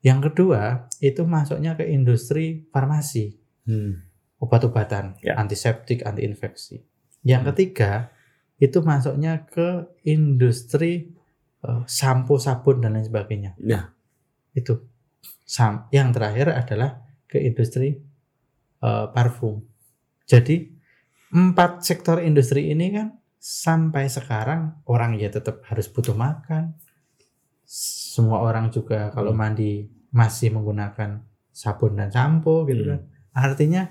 Yang 0.00 0.30
kedua, 0.30 0.86
itu 1.02 1.26
masuknya 1.26 1.74
ke 1.74 1.90
industri 1.90 2.64
farmasi, 2.70 3.34
Hmm. 3.66 3.98
obat-obatan, 4.38 5.18
Ya. 5.20 5.34
antiseptik, 5.36 6.06
antiinfeksi. 6.06 6.86
Yang 7.22 7.42
Hmm. 7.42 7.48
ketiga, 7.54 7.90
itu 8.58 8.78
masuknya 8.82 9.46
ke 9.46 9.86
industri 10.06 11.10
uh, 11.62 11.82
sampo, 11.86 12.38
sabun 12.38 12.82
dan 12.82 12.94
lain 12.98 13.06
sebagainya. 13.06 13.54
Ya. 13.58 13.94
Itu. 14.54 14.86
Sam. 15.46 15.86
Yang 15.94 16.08
terakhir 16.18 16.46
adalah 16.54 17.02
ke 17.30 17.38
industri 17.42 17.98
uh, 18.82 19.10
parfum. 19.14 19.62
Jadi 20.26 20.70
empat 21.32 21.82
sektor 21.86 22.20
industri 22.20 22.70
ini 22.70 22.92
kan 22.92 23.18
sampai 23.42 24.06
sekarang 24.06 24.82
orang 24.86 25.18
ya 25.18 25.30
tetap 25.30 25.62
harus 25.66 25.90
butuh 25.90 26.14
makan. 26.14 26.74
Semua 27.66 28.42
orang 28.44 28.68
juga 28.70 29.10
kalau 29.10 29.32
Hmm. 29.32 29.40
mandi 29.40 29.86
masih 30.12 30.52
menggunakan 30.52 31.24
sabun 31.52 31.96
dan 31.96 32.12
sampo 32.12 32.68
gitu 32.68 32.84
Hmm. 32.84 32.90
kan. 32.90 33.00
Artinya 33.32 33.82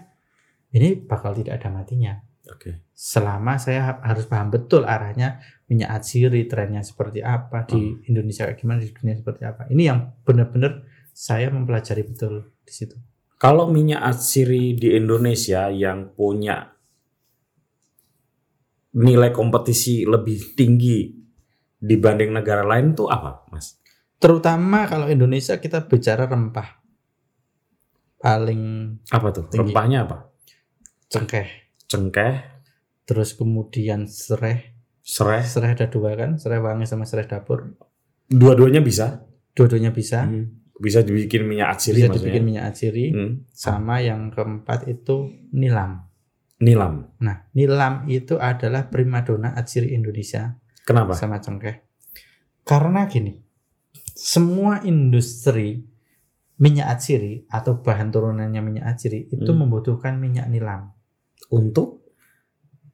ini 0.71 0.95
bakal 0.95 1.33
tidak 1.33 1.59
ada 1.61 1.69
matinya. 1.73 2.13
Oke. 2.49 2.89
Selama 2.95 3.61
saya 3.61 3.81
ha- 3.85 4.01
harus 4.01 4.25
paham 4.25 4.49
betul 4.49 4.81
arahnya 4.87 5.41
minyak 5.69 6.01
atsiri 6.01 6.49
trennya 6.49 6.81
seperti 6.81 7.21
apa 7.21 7.69
di 7.69 8.01
Indonesia 8.09 8.49
kayak 8.49 8.57
gimana 8.57 8.81
di 8.81 8.89
dunia 8.89 9.13
seperti 9.13 9.41
apa. 9.45 9.69
Ini 9.69 9.83
yang 9.85 9.99
benar-benar 10.25 10.85
saya 11.13 11.53
mempelajari 11.53 12.01
betul 12.07 12.49
di 12.65 12.73
situ. 12.73 12.97
Kalau 13.37 13.69
minyak 13.69 14.01
atsiri 14.01 14.77
di 14.77 14.93
Indonesia 14.93 15.69
yang 15.69 16.13
punya 16.13 16.69
nilai 18.91 19.31
kompetisi 19.31 20.03
lebih 20.03 20.53
tinggi 20.57 21.09
dibanding 21.81 22.35
negara 22.35 22.61
lain 22.61 22.93
tuh 22.93 23.09
apa, 23.09 23.45
Mas? 23.49 23.81
Terutama 24.21 24.85
kalau 24.85 25.09
Indonesia 25.09 25.57
kita 25.57 25.89
bicara 25.89 26.29
rempah. 26.29 26.77
Paling 28.21 28.61
Apa 29.09 29.33
tuh? 29.33 29.49
Tinggi. 29.49 29.73
Rempahnya 29.73 30.05
apa? 30.05 30.29
cengkeh. 31.11 31.70
Cengkeh, 31.91 32.35
Terus 33.03 33.35
kemudian 33.35 34.07
serai. 34.07 34.71
serai, 35.03 35.43
Serai 35.43 35.75
ada 35.75 35.85
dua 35.85 36.15
kan, 36.15 36.39
serai 36.39 36.57
wangi 36.57 36.87
sama 36.87 37.03
serai 37.03 37.27
dapur. 37.27 37.75
dua-duanya 38.25 38.79
bisa. 38.79 39.27
Dua-duanya 39.51 39.91
bisa. 39.91 40.23
Hmm. 40.23 40.63
Bisa 40.71 41.03
dibikin 41.03 41.43
minyak 41.43 41.75
atsiri 41.75 41.99
Bisa 41.99 42.07
maksudnya. 42.07 42.23
dibikin 42.23 42.43
minyak 42.43 42.65
atsiri. 42.71 43.05
Hmm. 43.11 43.33
Sama 43.51 43.99
yang 43.99 44.31
keempat 44.31 44.87
itu 44.87 45.27
nilam. 45.51 46.07
Nilam. 46.57 47.11
Nah, 47.19 47.49
nilam 47.51 48.07
itu 48.07 48.39
adalah 48.39 48.87
primadona 48.87 49.51
atsiri 49.51 49.91
Indonesia. 49.91 50.55
Kenapa? 50.81 51.13
sama 51.13 51.37
cengkeh. 51.37 51.75
Karena 52.63 53.05
gini, 53.05 53.35
semua 54.13 54.81
industri 54.81 55.83
minyak 56.57 56.87
atsiri 56.87 57.45
atau 57.45 57.81
bahan 57.81 58.09
turunannya 58.09 58.61
minyak 58.61 58.85
atsiri 58.87 59.27
itu 59.27 59.51
Hmm. 59.51 59.65
membutuhkan 59.65 60.15
minyak 60.15 60.47
nilam. 60.47 60.93
Untuk 61.49 62.03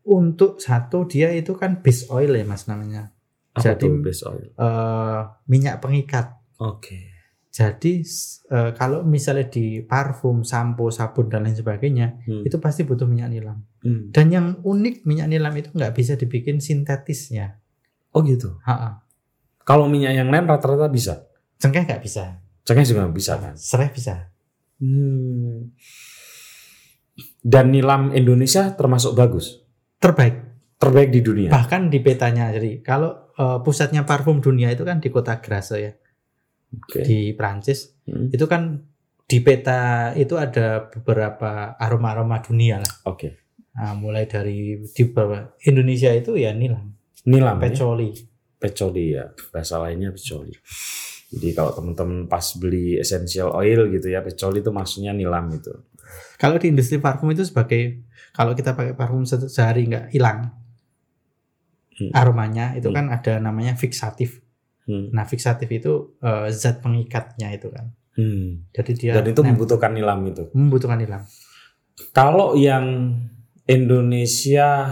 Untuk 0.04 0.64
satu 0.64 1.04
dia 1.04 1.36
itu 1.36 1.52
kan 1.52 1.84
base 1.84 2.08
oil 2.08 2.32
ya 2.32 2.48
mas 2.48 2.64
namanya, 2.64 3.12
apa 3.52 3.76
Jadi- 3.76 4.00
base 4.00 4.24
oil? 4.24 4.48
Eh, 4.50 5.20
minyak 5.46 5.84
pengikat. 5.84 6.32
Oke. 6.58 7.12
Jadi 7.52 8.08
s- 8.08 8.40
eh, 8.48 8.72
kalau 8.72 9.04
misalnya 9.04 9.52
di 9.52 9.84
parfum, 9.84 10.48
sampo, 10.48 10.88
sabun 10.90 11.28
dan 11.28 11.44
lain 11.44 11.60
sebagainya 11.60 12.24
Hmm. 12.24 12.40
itu 12.42 12.56
pasti 12.56 12.88
butuh 12.88 13.04
minyak 13.04 13.28
nilam. 13.28 13.68
Hmm. 13.84 14.08
Dan 14.08 14.32
yang 14.32 14.48
unik 14.64 15.04
minyak 15.04 15.28
nilam 15.28 15.52
itu 15.52 15.76
nggak 15.76 15.92
bisa 15.92 16.16
dibikin 16.16 16.64
sintetisnya. 16.64 17.60
Oh 18.16 18.24
gitu. 18.24 18.56
Ha-ha. 18.64 19.04
Kalau 19.60 19.92
minyak 19.92 20.16
yang 20.16 20.32
lain 20.32 20.48
rata-rata 20.48 20.88
bisa. 20.88 21.28
Cengkeh 21.58 21.84
nggak 21.84 22.00
bisa, 22.00 22.40
Cengkeh 22.64 22.88
juga 22.88 23.12
bisa 23.12 23.36
kan? 23.36 23.60
serai 23.60 23.92
bisa. 23.92 24.32
Hmm. 24.80 25.68
Dan 27.40 27.70
nilam 27.70 28.12
Indonesia 28.12 28.74
termasuk 28.74 29.14
bagus, 29.14 29.62
Terbaik. 29.98 30.36
terbaik 30.78 31.10
di 31.10 31.22
dunia. 31.22 31.50
bahkan 31.50 31.90
di 31.90 31.98
petanya 31.98 32.54
jadi 32.54 32.86
kalau 32.86 33.34
eh, 33.34 33.58
pusatnya 33.62 34.06
parfum 34.06 34.38
dunia 34.38 34.70
itu 34.70 34.82
kan 34.82 35.02
di 35.02 35.10
kota 35.10 35.42
Grasse 35.42 35.74
ya 35.76 35.90
Oke. 36.70 37.02
di 37.02 37.34
Prancis 37.34 37.98
Hmm. 38.06 38.32
itu 38.32 38.46
kan 38.46 38.80
di 39.26 39.44
peta 39.44 40.14
itu 40.14 40.40
ada 40.40 40.88
beberapa 40.88 41.76
aroma 41.76 42.16
aroma 42.16 42.38
dunia 42.40 42.80
lah 42.80 42.94
Oke. 43.04 43.36
Nah, 43.74 43.92
mulai 43.94 44.24
dari 44.26 44.80
di 44.80 45.04
bawah 45.06 45.60
Indonesia 45.62 46.08
itu 46.10 46.34
ya 46.34 46.54
nilam 46.54 46.94
Nilam. 47.26 47.58
ya? 47.58 47.68
pecoli 47.68 48.10
Pecoli 48.58 49.14
ya, 49.14 49.28
bahasa 49.52 49.78
lainnya 49.78 50.10
pecoli. 50.10 50.50
Jadi 51.28 51.48
kalau 51.52 51.74
teman-teman 51.74 52.26
pas 52.26 52.42
beli 52.56 52.98
essential 52.98 53.54
oil 53.54 53.86
gitu 53.92 54.08
ya, 54.08 54.24
pecoli 54.24 54.62
itu 54.62 54.72
maksudnya 54.72 55.12
nilam 55.12 55.46
itu. 55.52 55.70
Kalau 56.36 56.56
di 56.56 56.68
industri 56.68 56.98
parfum 56.98 57.30
itu 57.30 57.42
sebagai 57.42 58.04
kalau 58.32 58.54
kita 58.54 58.72
pakai 58.72 58.94
parfum 58.94 59.24
se- 59.24 59.48
sehari 59.48 59.86
nggak 59.86 60.12
hilang 60.12 60.52
Hmm. 61.94 62.14
aromanya 62.14 62.74
itu 62.74 62.88
Hmm. 62.88 62.96
kan 62.96 63.06
ada 63.10 63.34
namanya 63.40 63.74
fixatif 63.74 64.46
Hmm. 64.86 65.10
nah 65.10 65.24
fixatif 65.24 65.66
itu 65.68 66.14
eh, 66.20 66.48
zat 66.50 66.80
pengikatnya 66.80 67.50
itu 67.52 67.68
kan 67.68 67.90
Hmm. 68.14 68.66
jadi 68.70 68.92
dia 68.94 69.12
Dan 69.16 69.30
itu 69.30 69.42
membutuhkan 69.42 69.92
nilam 69.92 70.22
itu. 70.24 70.50
membutuhkan 70.52 70.98
hilang 70.98 71.26
Kalau 72.14 72.54
yang 72.54 73.18
Indonesia 73.66 74.86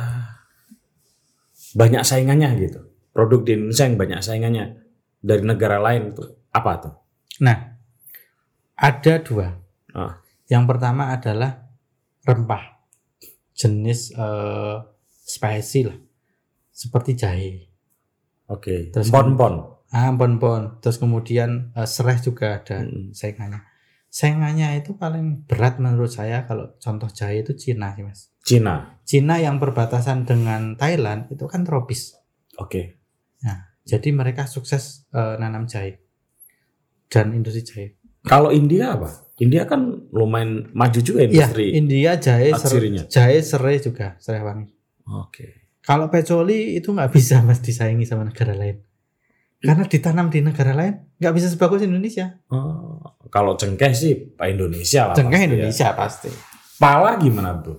banyak 1.71 2.01
saingannya 2.01 2.49
gitu, 2.57 2.79
produk 3.11 3.41
di 3.41 3.51
Indonesia 3.53 3.85
yang 3.85 3.95
banyak 3.95 4.19
saingannya 4.19 4.65
dari 5.19 5.43
negara 5.43 5.77
lain 5.77 6.11
tuh 6.11 6.33
apa 6.49 6.71
tuh? 6.79 6.93
Nah, 7.39 7.77
ada 8.73 9.13
dua. 9.19 9.47
Ah. 9.91 10.17
Yang 10.45 10.63
pertama 10.69 11.09
adalah 11.09 11.65
rempah 12.21 12.85
jenis 13.53 14.13
eh, 14.13 14.77
spicy 15.25 15.89
lah, 15.89 15.97
seperti 16.69 17.11
jahe, 17.17 17.51
Oke. 18.45 18.93
Terus 18.93 19.09
pon-pon. 19.09 19.73
ah 19.89 20.13
pon-pon. 20.13 20.77
Terus 20.83 21.01
kemudian 21.01 21.73
eh, 21.73 21.87
serai 21.89 22.21
juga 22.21 22.61
ada 22.61 22.85
Hmm. 22.85 23.09
saingannya. 23.09 23.65
Saingannya 24.05 24.79
itu 24.79 24.95
paling 24.95 25.43
berat 25.49 25.81
menurut 25.81 26.07
saya 26.07 26.45
kalau 26.45 26.71
contoh 26.77 27.09
jahe 27.09 27.41
itu 27.41 27.57
Cina 27.57 27.91
sih 27.97 28.05
mas. 28.05 28.29
Cina. 28.45 29.01
Cina 29.03 29.41
yang 29.41 29.57
berbatasan 29.57 30.23
dengan 30.29 30.77
Thailand 30.77 31.27
itu 31.33 31.49
kan 31.49 31.65
tropis. 31.65 32.13
Oke. 32.61 33.01
Jadi 33.85 34.09
mereka 34.13 34.45
sukses 34.49 35.05
eh, 35.09 35.35
nanam 35.37 35.65
jahe 35.65 36.01
dan 37.09 37.33
industri 37.33 37.61
jahe. 37.65 37.85
Kalau 38.25 38.49
India 38.49 38.93
apa? 38.97 39.24
India 39.35 39.67
kan 39.67 40.07
lumayan 40.15 40.71
maju 40.71 40.99
juga 41.03 41.27
Iya, 41.27 41.27
industri. 41.27 41.75
India 41.75 42.15
jahe 42.15 42.55
serai, 42.55 43.03
jahe 43.11 43.39
serai 43.43 43.75
juga, 43.83 44.15
serai 44.23 44.41
wangi. 44.47 44.71
Oke. 45.11 45.75
Kalau 45.83 46.07
pecoli 46.09 46.79
itu 46.79 46.95
nggak 46.95 47.11
bisa 47.11 47.43
mas 47.43 47.59
disaingi 47.59 48.07
sama 48.07 48.25
negara 48.25 48.55
lain. 48.55 48.79
Karena 49.59 49.83
ditanam 49.85 50.31
di 50.31 50.39
negara 50.39 50.71
lain 50.71 51.19
nggak 51.19 51.33
bisa 51.35 51.47
sebagus 51.51 51.83
Indonesia. 51.83 52.41
Oh, 52.49 53.01
kalau 53.27 53.59
cengkeh 53.59 53.91
sih 53.91 54.33
Pak 54.33 54.47
Indonesia 54.55 55.11
lah. 55.11 55.15
Cengkeh 55.19 55.35
pasti 55.35 55.45
ya. 55.45 55.51
Indonesia 55.51 55.87
pasti. 55.93 56.29
Pala 56.79 57.11
gimana 57.19 57.49
bro? 57.59 57.75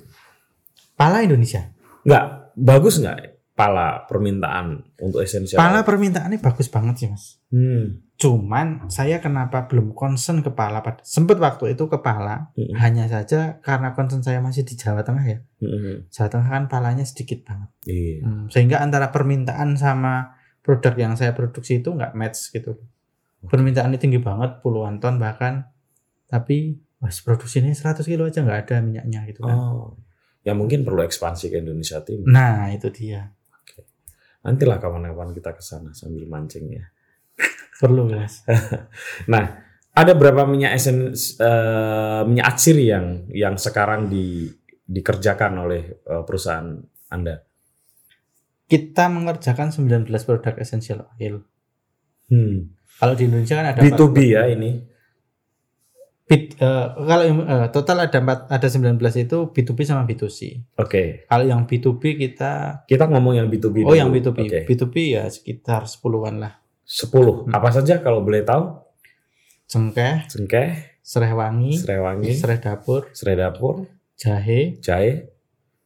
Pala 0.94 1.24
Indonesia. 1.24 1.72
Nggak 2.04 2.54
bagus 2.56 3.00
nggak 3.00 3.18
pala 3.56 4.04
permintaan 4.04 4.84
untuk 5.00 5.24
esensial? 5.24 5.58
Pala 5.58 5.82
permintaannya 5.82 6.38
bagus 6.38 6.68
banget 6.68 6.94
sih 7.00 7.08
mas. 7.08 7.40
Hmm. 7.48 8.05
Cuman 8.16 8.88
saya 8.88 9.20
kenapa 9.20 9.68
belum 9.68 9.92
concern 9.92 10.40
ke 10.40 10.48
pala? 10.48 10.80
Pada 10.80 11.04
sempet 11.04 11.36
waktu 11.36 11.76
itu 11.76 11.84
ke 11.84 12.00
pala, 12.00 12.48
Mm-mm. 12.56 12.72
hanya 12.80 13.04
saja 13.12 13.60
karena 13.60 13.92
concern 13.92 14.24
saya 14.24 14.40
masih 14.40 14.64
di 14.64 14.72
Jawa 14.72 15.04
Tengah 15.04 15.24
ya. 15.28 15.38
Mm-mm. 15.60 16.08
Jawa 16.08 16.28
Tengah 16.32 16.48
kan 16.48 16.64
palanya 16.72 17.04
sedikit 17.04 17.44
banget. 17.44 17.68
Iya. 17.84 18.24
Hmm, 18.24 18.44
sehingga 18.48 18.80
antara 18.80 19.12
permintaan 19.12 19.76
sama 19.76 20.32
produk 20.64 20.96
yang 20.96 21.12
saya 21.12 21.36
produksi 21.36 21.84
itu 21.84 21.92
nggak 21.92 22.16
match 22.16 22.56
gitu. 22.56 22.80
Permintaannya 23.44 24.00
tinggi 24.00 24.16
banget, 24.16 24.64
puluhan 24.64 24.96
ton 24.96 25.20
bahkan. 25.20 25.68
Tapi 26.26 26.80
mas 26.96 27.20
produksinya 27.20 27.68
100 27.68 28.00
kilo 28.08 28.24
aja 28.24 28.40
nggak 28.40 28.60
ada 28.66 28.76
minyaknya 28.80 29.28
gitu 29.28 29.44
kan. 29.44 29.56
Oh, 29.60 29.92
ya 30.40 30.56
mungkin 30.56 30.88
perlu 30.88 31.04
ekspansi 31.04 31.52
ke 31.52 31.60
Indonesia 31.60 32.00
Timur. 32.00 32.32
Nah 32.32 32.72
itu 32.72 32.88
dia. 32.88 33.28
Nantilah 34.40 34.78
kawan-kawan 34.80 35.36
kita 35.36 35.52
ke 35.52 35.60
sana 35.60 35.92
sambil 35.92 36.24
mancing 36.24 36.70
ya. 36.70 36.86
Perlu 37.80 38.08
mas. 38.08 38.44
Nah, 39.32 39.66
ada 39.96 40.12
berapa 40.12 40.44
minyak 40.44 40.76
esen 40.76 41.12
eh, 41.16 42.22
minyak 42.28 42.46
atsiri 42.52 42.84
yang 42.92 43.06
yang 43.32 43.54
sekarang 43.56 44.12
di 44.12 44.48
dikerjakan 44.86 45.52
oleh 45.64 45.82
eh, 46.04 46.22
perusahaan 46.24 46.76
Anda? 47.08 47.40
Kita 48.66 49.06
mengerjakan 49.08 49.70
19 49.70 50.10
produk 50.10 50.54
essential 50.58 51.06
oil. 51.16 51.40
Hmm. 52.28 52.74
Kalau 52.98 53.14
di 53.14 53.24
Indonesia 53.30 53.54
kan 53.56 53.66
ada 53.72 53.80
B2B 53.80 54.16
ya 54.36 54.44
ini. 54.50 54.96
Bit- 56.26 56.58
eh, 56.58 56.86
kalau 56.92 57.24
eh, 57.24 57.68
total 57.70 58.10
ada 58.10 58.18
empat 58.18 58.50
ada 58.50 58.66
19 58.66 58.98
itu 58.98 59.38
B2B 59.54 59.78
sama 59.86 60.02
B2C. 60.02 60.38
Oke. 60.82 61.24
Kalau 61.30 61.44
yang 61.46 61.64
B2B 61.64 62.02
kita 62.18 62.82
Kita 62.84 63.06
ngomong 63.06 63.38
yang 63.38 63.46
B2B. 63.46 63.86
Oh 63.86 63.94
dulu. 63.94 63.96
yang 63.96 64.10
B2B. 64.10 64.38
Oke. 64.42 64.60
B2B 64.66 64.94
ya 65.14 65.24
sekitar 65.30 65.86
10-an 65.86 66.36
lah. 66.42 66.65
10. 66.86 67.50
Apa 67.50 67.68
saja 67.68 67.98
kalau 67.98 68.22
boleh 68.22 68.40
tahu? 68.40 68.78
Cengkeh, 69.66 70.30
Cengkeh, 70.30 71.02
serai 71.02 71.34
wangi, 71.34 71.74
serai 71.74 71.98
wangi, 71.98 72.30
serai 72.32 72.62
dapur, 72.62 73.10
serai 73.10 73.34
dapur, 73.34 73.90
jahe, 74.14 74.78
jahe, 74.78 75.34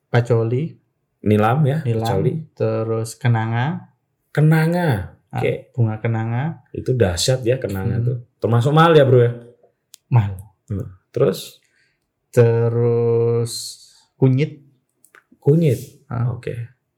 pacoli, 0.06 0.76
nilam 1.24 1.64
ya, 1.64 1.80
nilam, 1.82 2.04
kecuali 2.04 2.32
terus 2.52 3.16
kenanga, 3.16 3.88
kenanga. 4.28 5.16
ah, 5.32 5.40
Oke. 5.40 5.72
bunga 5.72 5.96
kenanga, 5.96 6.60
Itu 6.70 6.92
dahsyat 6.92 7.40
ya 7.40 7.56
kenanga 7.56 7.96
Hmm. 7.96 8.04
tuh. 8.04 8.18
Termasuk 8.36 8.72
mahal 8.72 8.92
ya, 8.92 9.08
Bro 9.08 9.20
ya. 9.20 9.32
mahal. 10.08 10.36
Terus 11.08 11.56
Terus 12.30 13.52
kunyit, 14.14 14.62
kunyit. 15.38 16.04
ah, 16.06 16.30
Oke. 16.30 16.54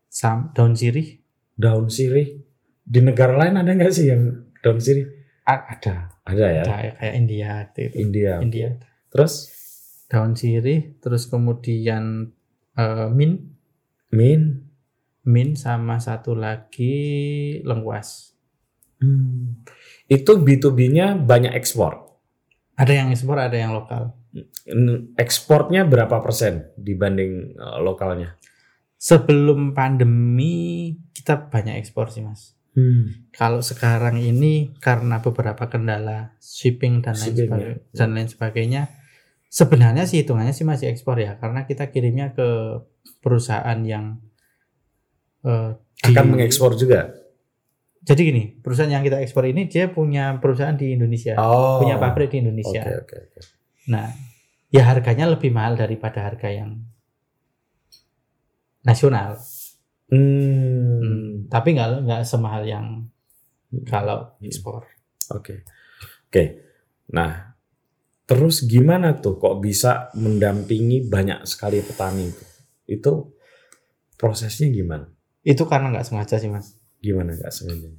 sam, 0.09 0.51
daun 0.53 0.75
sirih, 0.75 1.23
Daun 1.53 1.87
sirih. 1.87 2.43
Di 2.83 3.01
negara 3.01 3.39
lain 3.39 3.59
ada 3.59 3.71
nggak 3.71 3.93
sih 3.95 4.11
yang 4.11 4.47
daun 4.63 4.79
sirih? 4.83 5.07
Ah, 5.43 5.67
ada, 5.75 6.15
Ada 6.23 6.47
ya. 6.63 6.63
kayak 6.63 6.95
kayak 7.03 7.15
India 7.19 7.51
gitu. 7.75 7.99
India. 7.99 8.33
India. 8.39 8.69
Terus 9.11 9.51
Daun 10.13 10.37
sirih, 10.37 11.01
terus 11.01 11.25
kemudian 11.25 12.37
eh, 12.77 13.09
mint, 13.09 13.49
min. 14.13 14.69
mint 15.25 15.55
sama 15.57 15.97
satu 15.97 16.37
lagi 16.37 17.01
lengkuas. 17.65 18.37
Hmm. 19.01 19.65
Itu 20.05 20.37
B2B-nya 20.45 21.17
banyak 21.17 21.57
ekspor. 21.57 22.13
Ada 22.77 22.93
yang 22.93 23.09
ekspor, 23.09 23.41
ada 23.41 23.57
yang 23.57 23.73
lokal. 23.73 24.13
Ekspornya 25.17 25.89
berapa 25.89 26.21
persen 26.21 26.77
dibanding 26.77 27.57
eh, 27.57 27.79
lokalnya? 27.81 28.37
Sebelum 29.01 29.73
pandemi 29.73 30.93
kita 31.17 31.49
banyak 31.49 31.81
ekspor 31.81 32.13
sih 32.13 32.21
mas. 32.21 32.53
Hmm. 32.73 33.29
Kalau 33.37 33.61
sekarang 33.61 34.17
ini 34.17 34.73
karena 34.81 35.21
beberapa 35.21 35.69
kendala 35.69 36.33
shipping 36.41 37.05
dan 37.05 37.13
lain 37.21 37.25
Shipping, 37.37 37.49
sebagainya, 37.53 37.77
ya. 37.77 37.93
dan 37.93 38.09
lain 38.17 38.29
sebagainya, 38.33 38.83
sebenarnya 39.47 40.05
sih 40.09 40.25
hitungannya 40.25 40.57
sih 40.57 40.65
masih 40.65 40.89
ekspor 40.89 41.21
ya, 41.21 41.37
karena 41.37 41.69
kita 41.69 41.93
kirimnya 41.93 42.33
ke 42.33 42.81
perusahaan 43.21 43.77
yang 43.85 44.25
eh, 45.45 45.77
di- 46.01 46.17
Akan 46.17 46.33
mengekspor 46.33 46.73
juga. 46.75 47.13
Jadi 48.03 48.21
gini, 48.25 48.43
perusahaan 48.59 48.91
yang 48.91 49.05
kita 49.05 49.21
ekspor 49.23 49.47
ini 49.47 49.69
dia 49.69 49.87
punya 49.87 50.35
perusahaan 50.41 50.75
di 50.75 50.97
Indonesia, 50.97 51.37
Oh. 51.39 51.79
punya 51.79 52.01
pabrik 52.01 52.33
di 52.33 52.43
Indonesia. 52.43 52.83
Oke 52.83 52.99
oke 52.99 53.17
oke. 53.31 53.41
Nah, 53.93 54.11
ya 54.73 54.89
harganya 54.89 55.29
lebih 55.29 55.53
mahal 55.53 55.77
daripada 55.77 56.25
harga 56.25 56.49
yang 56.49 56.83
nasional. 58.83 59.39
Hmm. 60.13 60.63
Hmm, 61.03 61.51
tapi 61.51 61.75
nggak 61.75 62.07
nggak 62.07 62.23
semahal 62.23 62.63
yang 62.63 63.11
kalau 63.89 64.39
ekspor. 64.39 64.87
Oke. 65.35 65.67
Oke. 66.29 66.45
Nah, 67.11 67.57
terus 68.29 68.63
gimana 68.69 69.19
tuh 69.19 69.41
kok 69.41 69.59
bisa 69.59 70.13
mendampingi 70.15 71.09
banyak 71.09 71.43
sekali 71.49 71.83
petani 71.83 72.31
itu? 72.31 72.45
Itu 72.87 73.13
prosesnya 74.15 74.71
gimana? 74.71 75.09
Itu 75.43 75.67
karena 75.67 75.91
nggak 75.91 76.07
sengaja 76.07 76.37
sih 76.39 76.53
mas. 76.53 76.79
Gimana 77.03 77.35
nggak 77.35 77.51
sengaja? 77.53 77.91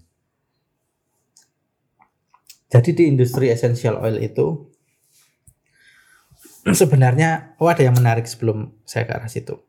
Jadi 2.74 2.90
di 2.96 3.04
industri 3.06 3.54
essential 3.54 4.02
oil 4.02 4.18
itu 4.18 4.72
sebenarnya 6.82 7.60
oh 7.60 7.70
ada 7.70 7.84
yang 7.84 7.94
menarik 7.94 8.26
sebelum 8.26 8.72
saya 8.88 9.04
ke 9.06 9.14
arah 9.14 9.30
situ. 9.30 9.60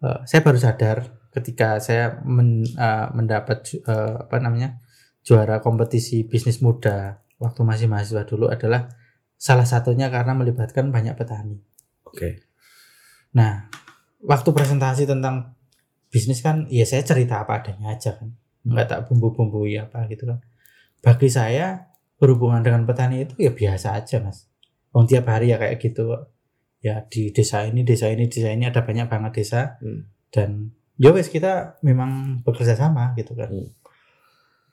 Eh, 0.00 0.20
saya 0.24 0.40
baru 0.40 0.58
sadar 0.58 1.15
ketika 1.36 1.76
saya 1.78 2.24
men- 2.24 2.64
eh, 2.64 3.06
mendapat 3.12 3.76
eh, 3.76 4.14
apa 4.24 4.36
namanya 4.40 4.80
juara 5.20 5.60
kompetisi 5.60 6.24
bisnis 6.24 6.64
muda 6.64 7.20
waktu 7.36 7.60
masih 7.60 7.86
mahasiswa 7.92 8.24
dulu 8.24 8.48
adalah 8.48 8.88
salah 9.36 9.68
satunya 9.68 10.08
karena 10.08 10.32
melibatkan 10.32 10.88
banyak 10.88 11.12
petani. 11.12 11.60
Oke. 12.08 12.40
Nah, 13.36 13.68
waktu 14.24 14.48
presentasi 14.48 15.04
tentang 15.04 15.52
bisnis 16.08 16.40
kan, 16.40 16.64
ya 16.72 16.88
saya 16.88 17.04
cerita 17.04 17.44
apa 17.44 17.60
adanya 17.60 17.92
aja 17.92 18.16
kan, 18.16 18.32
nggak 18.64 18.86
tak 18.88 19.00
bumbu-bumbui 19.10 19.76
apa 19.76 20.08
gitu 20.08 20.24
kan. 20.24 20.40
Bagi 21.04 21.28
saya 21.28 21.92
berhubungan 22.16 22.64
dengan 22.64 22.88
petani 22.88 23.28
itu 23.28 23.36
ya 23.36 23.52
biasa 23.52 24.00
aja 24.00 24.24
mas. 24.24 24.48
Wong 24.96 25.04
tiap 25.04 25.28
hari 25.28 25.52
ya 25.52 25.60
kayak 25.60 25.76
gitu. 25.84 26.16
Ya 26.80 27.04
di 27.04 27.28
desa 27.34 27.68
ini, 27.68 27.84
desa 27.84 28.08
ini, 28.08 28.30
desa 28.32 28.48
ini 28.48 28.64
ada 28.64 28.80
banyak 28.80 29.10
banget 29.10 29.32
desa 29.44 29.76
Hmm. 29.84 30.08
dan 30.32 30.72
ya 30.96 31.12
wes 31.12 31.28
kita 31.28 31.76
memang 31.80 32.40
bekerja 32.42 32.74
sama 32.74 33.12
gitu 33.14 33.32
kan. 33.32 33.48
Hmm. 33.48 33.70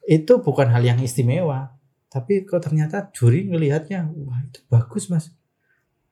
Itu 0.03 0.39
bukan 0.39 0.67
hal 0.67 0.83
yang 0.83 0.99
istimewa, 0.99 1.75
tapi 2.07 2.43
kok 2.43 2.59
ternyata 2.59 3.07
juri 3.11 3.47
ngelihatnya, 3.47 4.07
wah 4.23 4.39
itu 4.41 4.59
bagus 4.67 5.07
mas. 5.07 5.31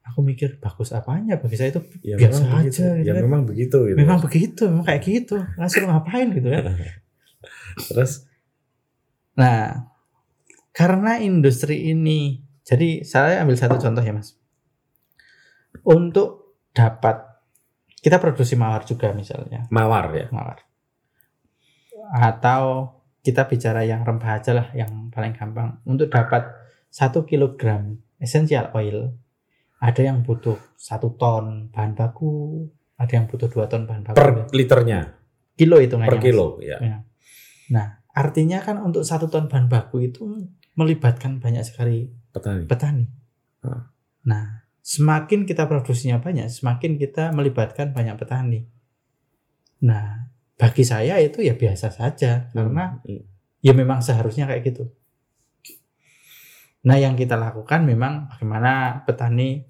Aku 0.02 0.26
mikir 0.26 0.58
bagus 0.58 0.90
apanya 0.92 1.38
bagi 1.38 1.56
saya 1.56 1.70
itu 1.70 1.82
Ya 2.02 2.18
Biasa 2.18 2.42
memang 2.42 2.66
begitu. 2.66 2.74
aja, 2.74 2.88
gitu 2.98 3.06
Ya 3.06 3.14
kan. 3.14 3.22
memang 3.22 3.42
begitu 3.46 3.78
gitu. 3.86 3.98
memang 4.02 4.18
begitu 4.18 4.62
memang 4.66 4.86
kayak 4.90 5.02
gitu 5.06 5.38
ngasih 5.56 5.80
ngapain 5.86 6.28
gitu 6.34 6.48
kan 6.50 6.64
Terus 7.94 8.12
nah 9.32 9.88
karena 10.74 11.22
industri 11.22 11.94
ini 11.94 12.42
jadi 12.66 13.06
saya 13.06 13.46
ambil 13.46 13.54
satu 13.56 13.78
contoh 13.78 14.02
ya 14.02 14.10
mas 14.10 14.36
untuk 15.86 16.58
dapat 16.74 17.22
kita 18.02 18.18
produksi 18.18 18.58
mawar 18.58 18.84
juga 18.84 19.14
misalnya 19.14 19.70
mawar 19.70 20.12
ya. 20.14 20.28
mawar 20.34 20.60
atau 22.12 22.92
kita 23.22 23.46
bicara 23.46 23.86
yang 23.86 24.02
rempah 24.02 24.42
aja 24.42 24.52
lah 24.58 24.68
yang 24.74 25.14
paling 25.14 25.38
gampang 25.38 25.80
untuk 25.86 26.10
dapat 26.10 26.50
satu 26.90 27.24
kilogram 27.24 27.96
essential 28.18 28.74
oil 28.74 29.14
ada 29.82 30.02
yang 30.02 30.22
butuh 30.22 30.58
satu 30.78 31.18
ton 31.18 31.70
bahan 31.70 31.94
baku 31.98 32.66
ada 33.02 33.14
yang 33.18 33.26
butuh 33.26 33.50
dua 33.50 33.66
ton 33.66 33.90
bahan 33.90 34.06
baku 34.06 34.18
Per 34.18 34.30
liternya, 34.54 35.00
kilo 35.58 35.82
itu 35.82 35.98
per 35.98 36.22
kilo 36.22 36.62
ya. 36.62 36.78
Nah, 37.74 38.06
artinya 38.14 38.62
kan 38.62 38.78
untuk 38.78 39.02
satu 39.02 39.26
ton 39.26 39.50
bahan 39.50 39.66
baku 39.66 40.06
itu 40.06 40.22
melibatkan 40.78 41.42
banyak 41.42 41.66
sekali 41.66 42.14
Petani. 42.30 42.70
petani. 42.70 43.06
Ah. 43.66 43.90
Nah, 44.30 44.61
semakin 44.82 45.46
kita 45.46 45.70
produksinya 45.70 46.18
banyak, 46.18 46.50
semakin 46.50 46.98
kita 46.98 47.30
melibatkan 47.32 47.94
banyak 47.94 48.18
petani. 48.18 48.66
Nah, 49.86 50.30
bagi 50.58 50.86
saya 50.86 51.18
itu 51.22 51.42
ya 51.42 51.58
biasa 51.58 51.90
saja 51.94 52.50
karena 52.54 53.02
Hmm. 53.06 53.26
ya 53.62 53.74
memang 53.74 54.02
seharusnya 54.02 54.50
kayak 54.50 54.62
gitu. 54.74 54.90
Nah, 56.82 56.98
yang 56.98 57.14
kita 57.14 57.38
lakukan 57.38 57.86
memang 57.86 58.30
bagaimana 58.34 59.06
petani 59.06 59.66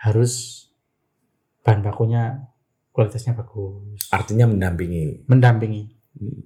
harus 0.00 0.64
bahan 1.60 1.84
bakunya 1.84 2.48
kualitasnya 2.92 3.36
bagus, 3.36 4.08
artinya 4.08 4.48
mendampingi. 4.48 5.28
mendampingi. 5.28 5.84
Hmm. 6.18 6.42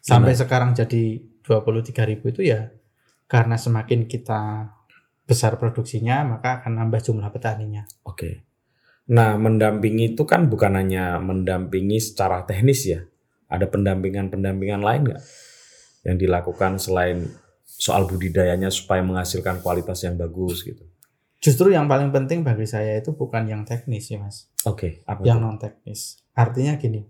sampai 0.00 0.32
sekarang 0.32 0.72
jadi 0.72 1.20
23.000 1.44 2.32
itu 2.32 2.40
ya 2.40 2.72
karena 3.28 3.60
semakin 3.60 4.08
kita 4.08 4.72
besar 5.28 5.60
produksinya 5.60 6.24
maka 6.24 6.64
akan 6.64 6.80
nambah 6.80 7.04
jumlah 7.04 7.28
petaninya. 7.28 7.84
Oke. 8.08 8.48
Nah, 9.12 9.36
mendampingi 9.36 10.16
itu 10.16 10.24
kan 10.24 10.48
bukan 10.48 10.72
hanya 10.80 11.20
mendampingi 11.20 12.00
secara 12.00 12.48
teknis 12.48 12.88
ya. 12.88 13.04
Ada 13.48 13.68
pendampingan-pendampingan 13.68 14.80
lain 14.80 15.12
nggak 15.12 15.22
yang 16.08 16.16
dilakukan 16.16 16.80
selain 16.80 17.28
soal 17.64 18.08
budidayanya 18.08 18.72
supaya 18.72 19.04
menghasilkan 19.04 19.60
kualitas 19.60 20.00
yang 20.04 20.16
bagus 20.16 20.64
gitu. 20.64 20.84
Justru 21.38 21.70
yang 21.70 21.86
paling 21.86 22.10
penting 22.10 22.42
bagi 22.42 22.66
saya 22.66 22.98
itu 22.98 23.14
bukan 23.14 23.46
yang 23.46 23.62
teknis 23.62 24.10
ya 24.10 24.18
mas, 24.18 24.50
Oke, 24.66 25.06
apa 25.06 25.22
yang 25.22 25.38
non 25.38 25.54
teknis. 25.54 26.18
Artinya 26.34 26.74
gini, 26.74 27.06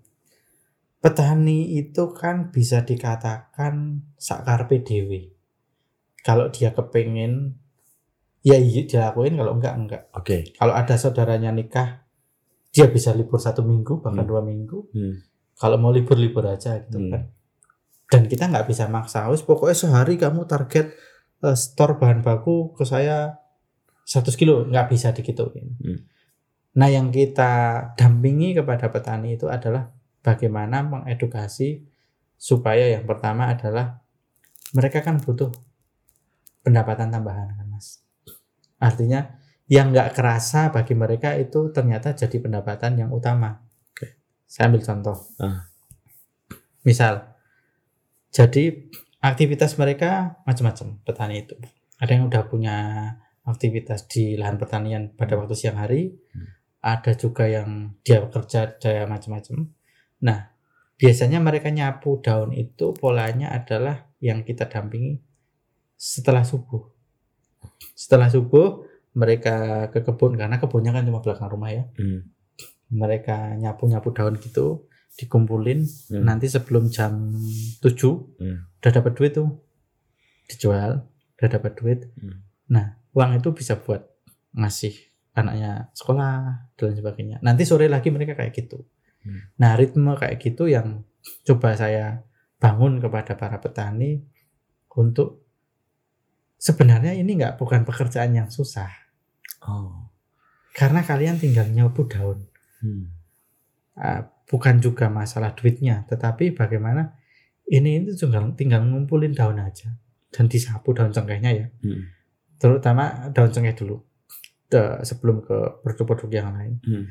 petani 1.00 1.80
itu 1.80 2.12
kan 2.12 2.52
bisa 2.52 2.84
dikatakan 2.84 4.04
sakarpe 4.20 4.84
dewi. 4.84 5.32
Kalau 6.20 6.52
dia 6.52 6.76
kepingin, 6.76 7.56
ya 8.48 8.56
iya 8.56 8.82
dilakuin. 8.82 9.36
Kalau 9.36 9.52
enggak 9.54 9.74
enggak. 9.76 10.02
Oke. 10.12 10.56
Kalau 10.56 10.72
ada 10.72 10.96
saudaranya 10.96 11.52
nikah, 11.52 12.08
dia 12.68 12.86
bisa 12.86 13.12
libur 13.12 13.36
satu 13.36 13.60
minggu 13.60 14.00
bahkan 14.00 14.24
Hmm. 14.24 14.30
dua 14.30 14.40
minggu. 14.40 14.88
Hmm. 14.92 15.16
kalau 15.58 15.74
mau 15.74 15.90
libur-libur 15.90 16.46
aja 16.46 16.78
gitu 16.78 17.02
Hmm. 17.02 17.10
kan 17.10 17.22
dan 18.06 18.22
kita 18.24 18.46
nggak 18.46 18.70
bisa 18.70 18.86
maksa 18.86 19.26
wis 19.26 19.42
pokoknya 19.42 19.74
sehari 19.74 20.14
kamu 20.14 20.46
target 20.46 20.94
eh, 21.42 21.56
store 21.58 21.98
bahan 21.98 22.22
baku 22.22 22.78
ke 22.78 22.86
saya 22.86 23.42
100 24.06 24.38
kilo 24.38 24.62
nggak 24.64 24.86
bisa 24.86 25.10
digituin 25.10 25.74
Hmm. 25.82 25.98
nah 26.72 26.86
yang 26.86 27.10
kita 27.10 27.50
dampingi 27.98 28.54
kepada 28.54 28.86
petani 28.86 29.34
itu 29.34 29.50
adalah 29.50 29.90
bagaimana 30.22 30.86
mengedukasi 30.86 31.82
supaya 32.38 32.94
yang 32.94 33.02
pertama 33.02 33.50
adalah 33.50 33.98
mereka 34.70 35.02
kan 35.02 35.18
butuh 35.18 35.50
pendapatan 36.62 37.10
tambahan 37.10 37.50
kan 37.50 37.66
artinya 38.78 39.36
yang 39.68 39.92
nggak 39.92 40.16
kerasa 40.16 40.72
bagi 40.72 40.96
mereka 40.96 41.36
itu 41.36 41.68
ternyata 41.70 42.16
jadi 42.16 42.40
pendapatan 42.40 42.96
yang 42.96 43.10
utama 43.12 43.60
Oke. 43.92 44.16
saya 44.48 44.72
ambil 44.72 44.82
contoh 44.82 45.18
Ah. 45.38 45.68
misal 46.82 47.36
jadi 48.30 48.88
aktivitas 49.20 49.76
mereka 49.76 50.40
macam-macam 50.46 51.02
petani 51.04 51.44
itu 51.44 51.54
ada 51.98 52.10
yang 52.14 52.30
udah 52.30 52.42
punya 52.46 52.76
aktivitas 53.44 54.06
di 54.06 54.36
lahan 54.38 54.56
pertanian 54.56 55.10
pada 55.12 55.34
waktu 55.36 55.54
siang 55.56 55.76
hari 55.76 56.12
Hmm. 56.32 56.48
ada 56.78 57.12
juga 57.12 57.44
yang 57.50 57.98
dia 58.06 58.22
kerja 58.24 58.78
daya 58.78 59.04
macam-macam 59.04 59.66
nah 60.22 60.54
biasanya 60.96 61.42
mereka 61.42 61.68
nyapu 61.70 62.22
daun 62.22 62.54
itu 62.54 62.94
polanya 62.94 63.50
adalah 63.50 64.06
yang 64.18 64.42
kita 64.42 64.66
dampingi 64.70 65.18
setelah 65.94 66.42
subuh 66.46 66.86
setelah 67.94 68.28
subuh 68.28 68.84
mereka 69.14 69.88
ke 69.90 70.00
kebun 70.00 70.38
karena 70.38 70.56
kebunnya 70.56 70.92
kan 70.92 71.02
cuma 71.02 71.18
belakang 71.18 71.50
rumah 71.50 71.70
ya 71.70 71.84
Hmm. 71.98 72.28
mereka 72.88 73.54
nyapu-nyapu 73.54 74.12
daun 74.12 74.38
gitu 74.38 74.86
dikumpulin 75.18 75.82
Hmm. 76.10 76.22
nanti 76.24 76.46
sebelum 76.46 76.86
jam 76.88 77.34
7 77.82 78.38
Hmm. 78.38 78.58
udah 78.78 78.92
dapat 78.92 79.12
duit 79.14 79.32
tuh 79.34 79.48
dijual 80.46 81.02
udah 81.38 81.48
dapat 81.48 81.72
duit 81.74 82.00
Hmm. 82.16 82.42
nah 82.68 82.96
uang 83.12 83.38
itu 83.38 83.50
bisa 83.52 83.76
buat 83.76 84.06
ngasih 84.54 84.94
anaknya 85.34 85.90
sekolah 85.92 86.34
dan 86.74 86.94
sebagainya 86.94 87.36
nanti 87.40 87.62
sore 87.62 87.86
lagi 87.86 88.10
mereka 88.10 88.34
kayak 88.34 88.54
gitu 88.54 88.86
Hmm. 89.26 89.50
nah 89.58 89.74
ritme 89.74 90.14
kayak 90.14 90.38
gitu 90.38 90.70
yang 90.70 91.02
coba 91.42 91.74
saya 91.74 92.22
bangun 92.58 92.98
kepada 92.98 93.34
para 93.34 93.58
petani 93.58 94.22
untuk 94.94 95.47
sebenarnya 96.58 97.14
ini 97.14 97.38
nggak 97.38 97.56
bukan 97.56 97.82
pekerjaan 97.82 98.34
yang 98.34 98.48
susah 98.48 98.90
Oh. 99.60 100.10
karena 100.72 101.00
kalian 101.00 101.38
tinggal 101.38 101.66
nyapu 101.66 102.04
daun 102.04 102.44
Hmm. 102.78 103.10
Ah, 103.94 104.22
bukan 104.46 104.78
juga 104.78 105.10
masalah 105.10 105.50
duitnya, 105.50 106.06
tetapi 106.06 106.54
bagaimana 106.54 107.18
ini 107.66 108.06
itu 108.06 108.26
juga 108.26 108.38
tinggal 108.54 108.86
ngumpulin 108.86 109.34
daun 109.34 109.58
aja 109.58 109.90
dan 110.30 110.46
disapu 110.46 110.94
daun 110.94 111.10
cengkehnya 111.10 111.50
ya, 111.52 111.66
Hmm. 111.82 112.06
terutama 112.54 113.30
daun 113.30 113.50
cengkeh 113.50 113.74
dulu 113.74 113.98
De- 114.68 115.00
sebelum 115.02 115.42
ke 115.42 115.56
produk-produk 115.80 116.30
yang 116.30 116.48
lain. 116.52 116.74
Hmm. 116.84 117.04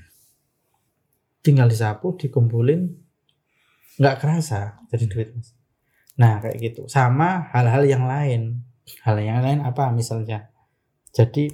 Tinggal 1.41 1.67
disapu, 1.67 2.13
dikumpulin, 2.13 2.85
nggak 3.97 4.15
kerasa 4.19 4.79
jadi 4.87 5.05
duit 5.07 5.29
mas. 5.33 5.51
Nah 6.15 6.39
kayak 6.39 6.57
gitu, 6.59 6.81
sama 6.87 7.49
hal-hal 7.51 7.83
yang 7.83 8.03
lain, 8.05 8.61
hal 9.03 9.17
yang 9.19 9.43
lain 9.43 9.59
apa 9.61 9.91
misalnya? 9.91 10.49
Jadi 11.11 11.49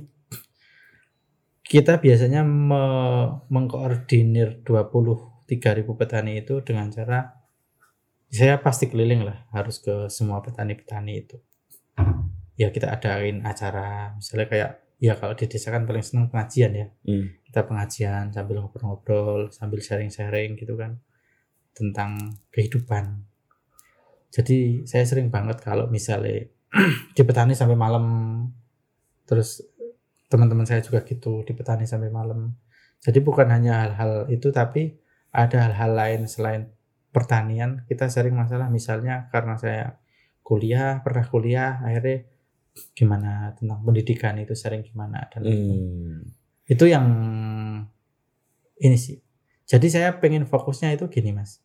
kita 1.63 1.97
biasanya 1.97 2.43
me- 2.43 3.47
mengkoordinir 3.47 4.61
23.000 4.61 5.87
petani 5.95 6.43
itu 6.43 6.59
dengan 6.61 6.91
cara 6.91 7.39
saya 8.27 8.57
pasti 8.59 8.89
keliling 8.89 9.23
lah 9.23 9.45
harus 9.53 9.77
ke 9.79 10.09
semua 10.09 10.41
petani-petani 10.41 11.13
itu 11.15 11.37
ya 12.53 12.69
kita 12.69 12.89
adain 12.91 13.41
acara 13.45 14.13
misalnya 14.17 14.47
kayak 14.49 14.71
ya 14.97 15.13
kalau 15.17 15.33
di 15.33 15.45
desa 15.45 15.69
kan 15.69 15.85
paling 15.85 16.03
seneng 16.05 16.29
pengajian 16.29 16.71
ya 16.73 16.87
Hmm. 17.05 17.29
kita 17.49 17.65
pengajian 17.65 18.33
sambil 18.33 18.61
ngobrol-ngobrol 18.61 19.49
sambil 19.49 19.79
sharing-sharing 19.81 20.57
gitu 20.57 20.73
kan 20.75 20.99
tentang 21.73 22.37
kehidupan 22.49 23.23
jadi 24.33 24.83
saya 24.89 25.05
sering 25.05 25.29
banget 25.29 25.61
kalau 25.61 25.85
misalnya 25.89 26.49
di 27.15 27.21
petani 27.21 27.53
sampai 27.53 27.77
malam. 27.77 28.05
Terus 29.29 29.61
teman-teman 30.27 30.65
saya 30.65 30.81
juga 30.81 31.05
gitu 31.05 31.45
di 31.45 31.53
petani 31.53 31.85
sampai 31.85 32.09
malam. 32.09 32.53
Jadi 33.03 33.19
bukan 33.21 33.47
hanya 33.51 33.85
hal-hal 33.85 34.31
itu 34.33 34.49
tapi 34.49 34.97
ada 35.33 35.69
hal-hal 35.69 35.91
lain 35.93 36.21
selain 36.25 36.71
pertanian. 37.13 37.85
Kita 37.85 38.09
sering 38.09 38.33
masalah 38.33 38.71
misalnya 38.73 39.29
karena 39.29 39.55
saya 39.59 39.99
kuliah 40.43 40.99
pernah 41.05 41.23
kuliah 41.23 41.79
akhirnya 41.85 42.27
gimana 42.97 43.53
tentang 43.53 43.85
pendidikan 43.85 44.35
itu 44.41 44.57
sering 44.57 44.81
gimana 44.81 45.29
dan 45.29 45.45
Hmm. 45.45 46.25
itu 46.65 46.85
yang 46.89 47.05
ini 48.81 48.97
sih. 48.97 49.21
Jadi 49.63 49.87
saya 49.87 50.17
pengen 50.17 50.49
fokusnya 50.49 50.91
itu 50.95 51.05
gini 51.07 51.31
mas. 51.31 51.61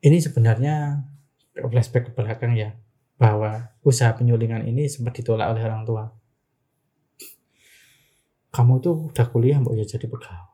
Ini 0.00 0.16
sebenarnya 0.16 1.04
flashback 1.54 2.08
ke 2.08 2.12
belakang 2.14 2.54
ya 2.54 2.74
bahwa 3.20 3.74
usaha 3.84 4.14
penyulingan 4.16 4.64
ini 4.64 4.88
sempat 4.88 5.18
ditolak 5.20 5.50
oleh 5.52 5.62
orang 5.66 5.84
tua 5.84 6.04
kamu 8.50 8.82
tuh 8.82 8.94
udah 9.14 9.26
kuliah 9.30 9.58
mbak 9.62 9.74
ya 9.78 9.84
jadi 9.86 10.06
pegawai 10.10 10.48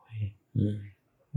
Hmm. 0.57 0.81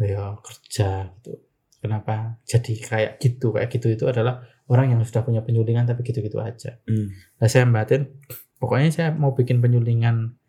ya 0.01 0.33
kerja 0.41 1.13
gitu 1.13 1.45
kenapa 1.85 2.41
jadi 2.49 2.73
kayak 2.81 3.13
gitu 3.21 3.53
kayak 3.53 3.69
gitu 3.69 3.93
itu 3.93 4.05
adalah 4.09 4.41
orang 4.65 4.97
yang 4.97 5.01
sudah 5.05 5.21
punya 5.21 5.45
penyulingan 5.45 5.85
tapi 5.85 6.01
gitu-gitu 6.09 6.41
aja 6.41 6.81
Hmm. 6.89 7.13
Nah, 7.37 7.49
saya 7.51 7.69
batin, 7.69 8.09
pokoknya 8.57 8.89
saya 8.89 9.09
mau 9.13 9.37
bikin 9.37 9.61
penyulingan 9.61 10.41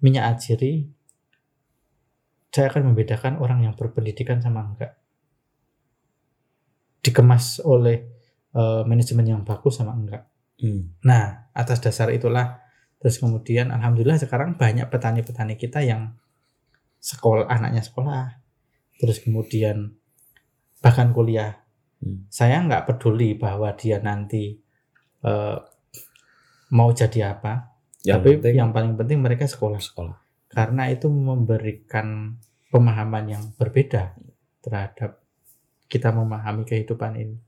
minyak 0.00 0.36
ajiri. 0.36 0.88
Saya 2.48 2.70
akan 2.70 2.92
membedakan 2.94 3.42
orang 3.42 3.66
yang 3.66 3.74
berpendidikan 3.74 4.38
sama 4.38 4.62
enggak. 4.62 4.94
Dikemas 7.02 7.58
oleh 7.60 8.13
eh, 8.54 8.82
manajemen 8.86 9.26
yang 9.26 9.42
bagus 9.42 9.82
sama 9.82 9.92
enggak. 9.92 10.30
Hmm. 10.62 10.94
Nah, 11.02 11.50
atas 11.52 11.82
dasar 11.82 12.14
itulah 12.14 12.62
terus 13.02 13.20
kemudian 13.20 13.68
alhamdulillah 13.68 14.16
sekarang 14.16 14.56
banyak 14.56 14.88
petani-petani 14.88 15.60
kita 15.60 15.84
yang 15.84 16.16
sekolah 17.02 17.50
anaknya 17.50 17.84
sekolah. 17.84 18.40
Terus 18.96 19.20
kemudian 19.20 19.92
bahkan 20.80 21.12
kuliah. 21.12 21.60
Hmm. 22.00 22.24
Saya 22.32 22.62
nggak 22.64 22.88
peduli 22.88 23.36
bahwa 23.36 23.74
dia 23.76 24.00
nanti 24.00 24.56
eh, 25.24 25.58
mau 26.74 26.90
jadi 26.90 27.36
apa, 27.36 27.76
Yang 28.02 28.14
tapi 28.18 28.30
penting 28.40 28.54
yang 28.56 28.70
paling 28.72 28.94
penting 28.98 29.18
mereka 29.20 29.44
sekolah 29.46 29.78
sekolah. 29.80 30.16
karena 30.54 30.86
itu 30.86 31.10
memberikan 31.10 32.38
pemahaman 32.70 33.26
yang 33.26 33.44
berbeda 33.58 34.14
terhadap 34.62 35.18
kita 35.90 36.14
memahami 36.14 36.62
kehidupan 36.62 37.18
ini. 37.18 37.38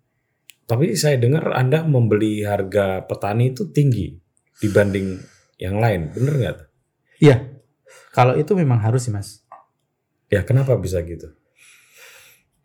Tapi 0.66 0.98
saya 0.98 1.14
dengar 1.14 1.54
Anda 1.54 1.86
membeli 1.86 2.42
harga 2.42 3.06
petani 3.06 3.54
itu 3.54 3.70
tinggi 3.70 4.18
dibanding 4.58 5.14
yang 5.62 5.78
lain, 5.78 6.10
bener 6.10 6.34
nggak? 6.34 6.58
Iya, 7.22 7.36
kalau 8.10 8.34
itu 8.34 8.52
memang 8.58 8.82
harus 8.82 9.06
sih 9.06 9.14
mas. 9.14 9.46
Ya 10.26 10.42
kenapa 10.42 10.74
bisa 10.74 10.98
gitu? 11.06 11.30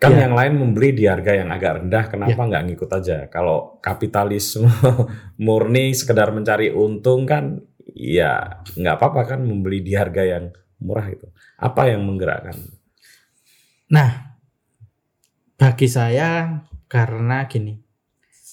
Kan 0.02 0.18
Ya. 0.18 0.26
yang 0.26 0.34
lain 0.34 0.58
membeli 0.58 0.98
di 0.98 1.06
harga 1.06 1.38
yang 1.38 1.54
agak 1.54 1.86
rendah, 1.86 2.10
kenapa 2.10 2.42
nggak 2.42 2.74
ngikut 2.74 2.90
aja? 2.90 3.18
Kalau 3.30 3.78
kapitalisme 3.86 4.66
murni 5.46 5.94
sekedar 5.94 6.34
mencari 6.34 6.74
untung 6.74 7.30
kan, 7.30 7.62
ya 7.94 8.66
nggak 8.74 8.98
apa-apa 8.98 9.38
kan 9.38 9.46
membeli 9.46 9.86
di 9.86 9.94
harga 9.94 10.26
yang 10.26 10.50
murah 10.82 11.06
itu. 11.06 11.30
Apa 11.62 11.94
yang 11.94 12.02
menggerakkan? 12.02 12.58
Nah, 13.94 14.42
bagi 15.54 15.86
saya 15.86 16.66
karena 16.90 17.46
gini, 17.46 17.78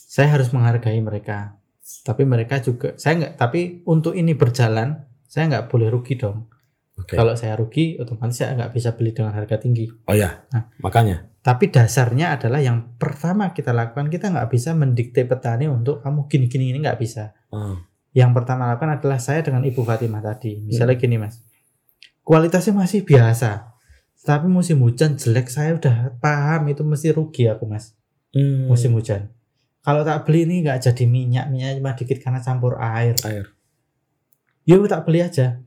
saya 0.08 0.32
harus 0.32 0.48
menghargai 0.50 0.96
mereka. 1.04 1.60
Tapi 2.00 2.24
mereka 2.24 2.64
juga, 2.64 2.96
saya 2.96 3.20
nggak. 3.20 3.32
Tapi 3.36 3.60
untuk 3.84 4.16
ini 4.16 4.32
berjalan, 4.32 5.04
saya 5.24 5.52
nggak 5.52 5.68
boleh 5.68 5.92
rugi 5.92 6.16
dong. 6.16 6.48
Oke. 6.96 7.14
Kalau 7.14 7.36
saya 7.36 7.54
rugi, 7.54 8.00
otomatis 8.00 8.40
saya 8.40 8.56
nggak 8.56 8.72
bisa 8.72 8.96
beli 8.96 9.12
dengan 9.12 9.36
harga 9.36 9.60
tinggi. 9.60 9.86
Oh 10.08 10.16
ya, 10.16 10.48
Nah. 10.48 10.72
makanya. 10.80 11.28
Tapi 11.38 11.70
dasarnya 11.70 12.34
adalah 12.34 12.58
yang 12.58 12.98
pertama 12.98 13.52
kita 13.52 13.70
lakukan, 13.72 14.10
kita 14.10 14.28
nggak 14.28 14.48
bisa 14.50 14.74
mendikte 14.74 15.24
petani 15.24 15.64
untuk 15.70 16.02
kamu 16.02 16.26
gini-gini 16.26 16.72
ini 16.72 16.82
nggak 16.82 16.98
bisa. 16.98 17.32
Oh, 17.52 17.78
Yang 18.12 18.30
pertama 18.42 18.66
lakukan 18.68 18.98
adalah 18.98 19.20
saya 19.22 19.40
dengan 19.44 19.62
Ibu 19.62 19.80
Fatimah 19.80 20.20
tadi. 20.20 20.58
Misalnya 20.58 20.98
gini 20.98 21.16
mas, 21.16 21.38
kualitasnya 22.20 22.74
masih 22.74 23.06
biasa, 23.06 23.78
tapi 24.26 24.50
musim 24.50 24.82
hujan 24.82 25.14
jelek 25.16 25.48
saya 25.48 25.78
udah 25.78 26.18
paham 26.18 26.68
itu 26.68 26.82
mesti 26.82 27.14
rugi 27.14 27.46
aku 27.48 27.64
mas. 27.64 27.94
hmm, 28.34 28.66
Musim 28.68 28.92
hujan. 28.98 29.30
Kalau 29.82 30.02
tak 30.04 30.26
beli 30.26 30.44
ini 30.44 30.56
nggak 30.66 30.90
jadi 30.90 31.04
minyak, 31.08 31.46
minyak 31.48 31.78
cuma 31.80 31.96
dikit 31.96 32.18
karena 32.20 32.40
campur 32.42 32.76
air. 32.76 33.14
air. 33.24 33.46
Yuk 34.68 34.84
tak 34.90 35.08
beli 35.08 35.24
aja. 35.24 35.62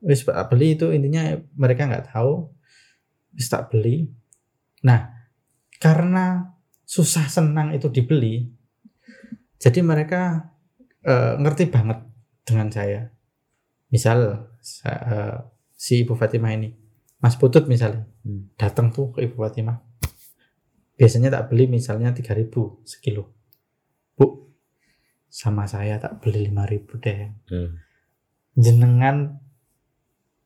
Wis 0.00 0.24
tak 0.24 0.48
beli 0.52 0.76
itu 0.76 0.92
intinya 0.92 1.36
mereka 1.56 1.88
nggak 1.88 2.12
tahu. 2.12 2.50
Wis 3.32 3.48
tak 3.48 3.72
beli. 3.72 4.10
Nah, 4.84 5.12
karena 5.80 6.50
susah 6.84 7.30
senang 7.30 7.72
itu 7.72 7.88
dibeli, 7.88 8.50
jadi 9.60 9.80
mereka 9.80 10.50
eh, 11.00 11.32
ngerti 11.40 11.72
banget 11.72 12.04
dengan 12.44 12.68
saya. 12.68 13.08
Misal 13.88 14.50
sa- 14.60 15.02
eh, 15.08 15.36
si 15.72 16.04
Ibu 16.04 16.12
Fatimah 16.12 16.52
ini, 16.52 16.76
Mas 17.24 17.40
Putut 17.40 17.64
misalnya, 17.64 18.04
Hmm. 18.20 18.52
datang 18.60 18.92
tuh 18.92 19.16
ke 19.16 19.24
Ibu 19.24 19.40
Fatimah, 19.40 19.80
biasanya 21.00 21.32
tak 21.32 21.48
beli 21.48 21.64
misalnya 21.66 22.12
3000 22.12 22.52
sekilo 22.84 23.32
bu 24.12 24.52
sama 25.26 25.64
saya 25.64 25.96
tak 25.96 26.20
beli 26.20 26.44
5000 26.46 27.00
deh 27.00 27.18
Hmm. 27.48 27.80
jenengan 28.52 29.40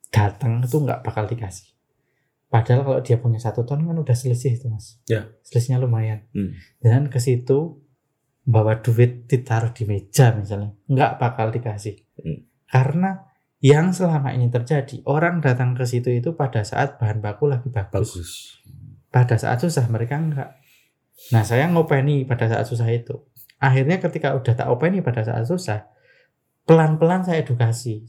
datang 0.09 0.63
itu 0.63 0.79
nggak 0.79 1.03
bakal 1.03 1.27
dikasih 1.27 1.75
padahal 2.47 2.87
kalau 2.87 3.01
dia 3.03 3.19
punya 3.19 3.43
satu 3.43 3.67
ton 3.67 3.83
kan 3.83 3.99
udah 3.99 4.15
selisih 4.15 4.55
itu 4.55 4.71
mas 4.71 5.03
Ya. 5.05 5.27
selisihnya 5.43 5.83
lumayan 5.83 6.23
Hmm. 6.31 6.55
dan 6.79 7.11
ke 7.11 7.19
situ 7.19 7.83
bawa 8.47 8.79
duit 8.79 9.27
ditaruh 9.27 9.73
di 9.73 9.83
meja 9.85 10.31
misalnya 10.31 10.71
nggak 10.87 11.19
bakal 11.19 11.51
dikasih 11.51 11.99
Hmm. 12.15 12.47
karena 12.71 13.27
yang 13.59 13.91
selama 13.91 14.31
ini 14.31 14.47
terjadi 14.47 15.03
orang 15.05 15.41
datang 15.41 15.73
ke 15.73 15.83
situ 15.83 16.13
itu 16.13 16.37
pada 16.37 16.63
saat 16.63 17.01
bahan 17.01 17.19
baku 17.19 17.49
lagi 17.49 17.67
bagus 17.67 17.91
Bagus. 18.13 18.33
Pada 19.15 19.39
saat 19.39 19.63
susah 19.63 19.87
mereka 19.87 20.19
enggak. 20.19 20.59
Nah 21.31 21.47
saya 21.47 21.71
ngopeni 21.71 22.27
pada 22.27 22.51
saat 22.51 22.67
susah 22.67 22.91
itu. 22.91 23.23
Akhirnya 23.63 24.03
ketika 24.03 24.35
udah 24.35 24.55
tak 24.59 24.67
openi 24.67 24.99
pada 25.07 25.23
saat 25.23 25.47
susah, 25.47 25.87
pelan-pelan 26.67 27.23
saya 27.23 27.47
edukasi 27.47 28.03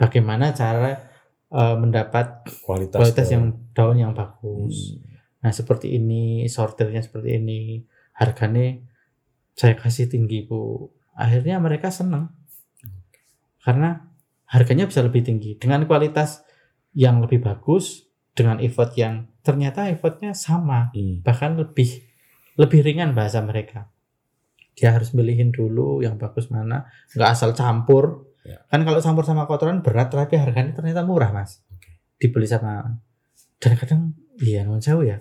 bagaimana 0.00 0.56
cara 0.56 1.12
eh, 1.52 1.76
mendapat 1.76 2.48
Kualitas, 2.64 2.96
kualitas 2.96 3.26
daun. 3.28 3.34
yang 3.36 3.44
daun 3.76 3.96
yang 4.00 4.12
Hmm. 4.16 4.20
bagus. 4.24 4.96
Nah 5.44 5.52
seperti 5.52 5.92
ini, 5.98 6.48
sortirnya 6.48 7.04
seperti 7.04 7.36
ini, 7.36 7.84
harganya 8.16 8.80
saya 9.52 9.76
kasih 9.76 10.08
tinggi 10.08 10.48
bu. 10.48 10.88
Akhirnya 11.12 11.60
mereka 11.60 11.92
seneng 11.92 12.32
karena 13.60 14.08
harganya 14.48 14.88
bisa 14.88 15.04
lebih 15.04 15.20
tinggi 15.20 15.54
dengan 15.60 15.84
kualitas 15.84 16.42
yang 16.96 17.20
lebih 17.22 17.44
bagus 17.44 18.08
dengan 18.32 18.58
effort 18.58 18.96
yang 18.96 19.29
ternyata 19.40 19.88
effortnya 19.88 20.32
sama 20.32 20.92
Hmm. 20.92 21.20
bahkan 21.20 21.56
lebih 21.56 22.04
lebih 22.56 22.80
ringan 22.82 23.12
bahasa 23.12 23.40
mereka 23.40 23.88
dia 24.74 24.92
harus 24.92 25.12
milihin 25.12 25.50
dulu 25.50 26.00
yang 26.00 26.16
bagus 26.16 26.48
mana 26.48 26.88
nggak 27.12 27.30
asal 27.30 27.52
campur 27.52 28.26
Ya. 28.40 28.56
kan 28.72 28.80
kalau 28.82 29.04
campur 29.04 29.20
sama 29.20 29.44
kotoran 29.44 29.84
berat 29.84 30.08
tapi 30.08 30.40
harganya 30.40 30.72
ternyata 30.72 31.04
murah 31.04 31.28
mas 31.28 31.60
Oke. 31.68 32.00
dibeli 32.16 32.48
sama 32.48 32.96
dan 33.60 33.76
kadang 33.76 34.00
iya 34.40 34.64
non 34.64 34.80
jauh 34.80 35.04
ya 35.04 35.20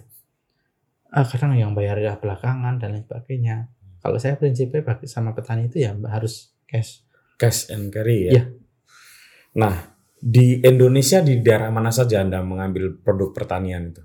Ah, 1.09 1.25
kadang 1.25 1.51
yang 1.51 1.73
bayar 1.73 1.97
ya 1.97 2.15
belakangan 2.15 2.77
dan 2.77 2.93
lain 2.93 3.03
sebagainya 3.03 3.67
kalau 3.99 4.15
saya 4.15 4.37
prinsipnya 4.37 4.85
bagi 4.85 5.03
sama 5.03 5.35
petani 5.35 5.67
itu 5.67 5.81
ya 5.81 5.91
harus 6.07 6.55
cash 6.63 7.03
Cash 7.35 7.71
and 7.71 7.89
carry 7.89 8.27
ya. 8.27 8.31
Iya. 8.31 8.43
Nah, 9.55 9.75
di 10.19 10.59
Indonesia 10.59 11.19
di 11.19 11.39
daerah 11.39 11.67
mana 11.67 11.89
saja 11.89 12.19
Anda 12.19 12.39
mengambil 12.39 12.95
produk 12.97 13.31
pertanian 13.31 13.89
itu? 13.89 14.03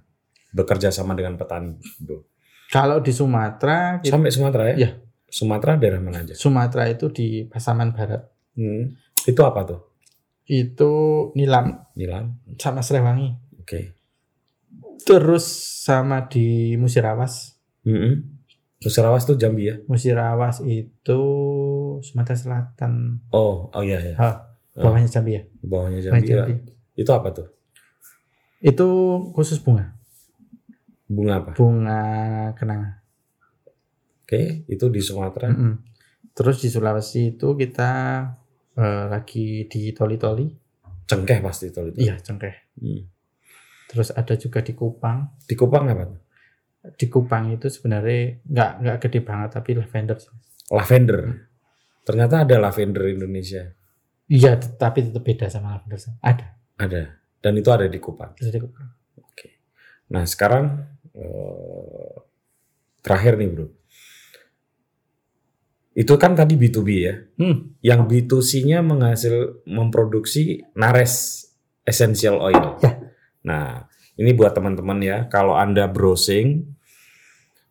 Bekerja 0.51 0.89
sama 0.89 1.13
dengan 1.13 1.35
petani, 1.35 1.75
Bu. 1.99 2.23
kalau 2.67 2.99
di 2.99 3.11
Sumatera 3.11 3.99
kita- 3.99 4.15
Sampai 4.15 4.31
Sumatera 4.31 4.63
ya? 4.71 4.77
Iya. 4.77 4.91
Sumatera 5.27 5.75
daerah 5.75 5.99
mana 5.99 6.23
aja? 6.23 6.31
Sumatera 6.33 6.87
itu 6.87 7.07
di 7.09 7.27
Pasaman 7.45 7.91
Barat 7.91 8.23
Hmm. 8.55 8.95
Itu 9.25 9.43
apa 9.43 9.63
tuh? 9.65 9.81
itu 10.45 10.93
nilam 11.33 11.89
Nilam. 11.93 12.37
sama 12.55 12.79
Srewangi 12.79 13.33
Oke. 13.59 13.97
terus 15.01 15.43
sama 15.81 16.29
di 16.29 16.77
Musirawas 16.77 17.57
Mm 17.83 18.37
Musirawas 18.79 19.25
tuh 19.25 19.35
Jambi 19.35 19.65
ya? 19.65 19.81
Musirawas 19.87 20.61
itu 20.61 21.21
Sumatera 21.99 22.37
Selatan 22.37 23.25
Oh, 23.31 23.73
oh 23.73 23.81
iya 23.81 23.97
ya. 23.99 24.15
Bawahnya 24.75 25.09
Jambi 25.09 25.33
ya 25.33 25.43
Bawahnya 25.61 25.99
Bawah 26.01 26.19
Jambi. 26.19 26.27
ya. 26.27 26.37
Jambi. 26.43 26.55
Itu 26.95 27.11
apa 27.11 27.29
tuh? 27.31 27.49
itu 28.61 28.87
khusus 29.33 29.61
bunga 29.61 29.93
Bunga 31.05 31.35
apa? 31.39 31.51
bunga 31.53 32.03
kenanga 32.55 33.05
Oke, 34.25 34.65
itu 34.67 34.89
di 34.89 34.99
Sumatera. 34.99 35.53
Mm-mm. 35.53 35.75
terus 36.33 36.59
di 36.59 36.67
Sulawesi 36.67 37.37
itu 37.37 37.55
kita 37.55 37.91
eh, 38.75 39.05
lagi 39.07 39.69
di 39.69 39.93
Toli-Toli 39.93 40.47
Cengkeh 41.05 41.39
pasti 41.39 41.69
itu. 41.69 41.81
iya 41.97 42.17
cengkeh 42.17 42.65
Hmm. 42.75 43.07
terus 43.87 44.11
ada 44.11 44.35
juga 44.35 44.59
di 44.59 44.75
Kupang 44.75 45.39
Di 45.45 45.55
Kupang 45.55 45.87
apa 45.87 46.09
tuh? 46.09 46.21
di 46.99 47.07
Kupang 47.07 47.55
itu 47.55 47.69
sebenarnya 47.69 48.43
nggak 48.43 48.71
nggak 48.83 48.97
gede 48.99 49.21
banget 49.23 49.51
tapi 49.55 49.73
lavender. 49.73 50.19
Lavender. 50.69 51.21
Ternyata 52.03 52.43
ada 52.43 52.57
lavender 52.59 53.09
Indonesia. 53.09 53.63
Iya 54.29 54.57
tapi 54.57 55.05
tetap 55.05 55.23
beda 55.23 55.47
sama 55.53 55.77
lavender 55.77 56.01
ada 56.21 56.47
Ada. 56.75 57.03
Dan 57.45 57.61
itu 57.61 57.69
ada 57.69 57.85
di 57.85 58.01
Kupang. 58.01 58.35
Terus 58.35 58.51
di 58.51 58.61
Kupang. 58.61 58.89
Nah 60.11 60.25
sekarang 60.29 60.85
eh, 61.17 62.15
terakhir 63.01 63.41
nih 63.41 63.49
bro. 63.53 63.67
Itu 65.95 66.19
kan 66.19 66.35
tadi 66.35 66.59
B2B 66.59 66.89
ya. 66.99 67.15
Hmm. 67.39 67.79
Yang 67.79 68.01
B2C-nya 68.11 68.83
menghasil 68.83 69.63
memproduksi 69.65 70.67
Nares 70.75 71.47
essential 71.87 72.43
oil. 72.43 72.81
Ya. 72.83 72.93
Nah 73.45 73.87
ini 74.19 74.35
buat 74.35 74.57
teman-teman 74.57 74.99
ya. 75.05 75.29
Kalau 75.31 75.55
anda 75.55 75.87
browsing 75.87 76.74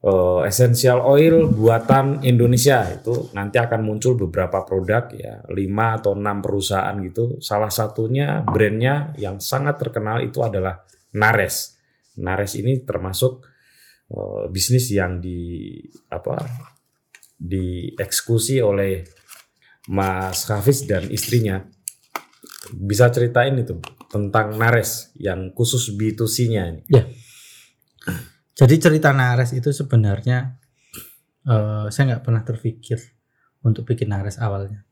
eh, 0.04 0.42
essential 0.44 1.00
oil 1.08 1.48
buatan 1.48 2.22
Indonesia 2.28 2.84
itu 2.92 3.32
nanti 3.32 3.58
akan 3.58 3.82
muncul 3.82 4.20
beberapa 4.20 4.68
produk 4.68 5.08
ya, 5.16 5.40
5 5.48 5.98
atau 6.04 6.12
6 6.14 6.44
perusahaan 6.44 6.96
gitu. 7.00 7.40
Salah 7.40 7.72
satunya 7.72 8.44
brandnya 8.44 9.16
yang 9.16 9.40
sangat 9.40 9.80
terkenal 9.80 10.20
itu 10.20 10.44
adalah 10.44 10.84
Nares. 11.16 11.80
Nares 12.20 12.60
ini 12.60 12.84
termasuk 12.84 13.48
eh, 14.12 14.46
bisnis 14.52 14.92
yang 14.92 15.24
di 15.24 15.80
apa 16.12 16.36
dieksekusi 17.40 18.64
oleh 18.64 19.04
Mas 19.92 20.48
Hafiz 20.48 20.88
dan 20.88 21.08
istrinya. 21.12 21.64
Bisa 22.72 23.12
ceritain 23.12 23.60
itu 23.60 23.76
tentang 24.08 24.56
Nares 24.56 25.12
yang 25.20 25.52
khusus 25.52 25.92
B2C-nya 26.00 26.64
ini. 26.72 26.82
Jadi 28.54 28.76
cerita 28.78 29.10
Nares 29.10 29.52
itu 29.58 29.74
sebenarnya 29.74 30.62
eh, 31.50 31.86
saya 31.90 32.04
nggak 32.14 32.24
pernah 32.24 32.44
terpikir 32.46 33.00
untuk 33.66 33.88
bikin 33.90 34.14
Nares 34.14 34.38
awalnya. 34.38 34.86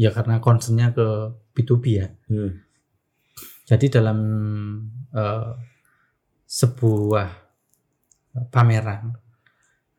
Ya 0.00 0.10
karena 0.10 0.40
concernnya 0.40 0.96
ke 0.96 1.36
B2B 1.52 1.84
ya. 1.92 2.08
Hmm. 2.32 2.64
Jadi 3.68 3.86
dalam 3.92 4.18
eh, 5.12 5.52
sebuah 6.48 7.28
pameran, 8.48 9.12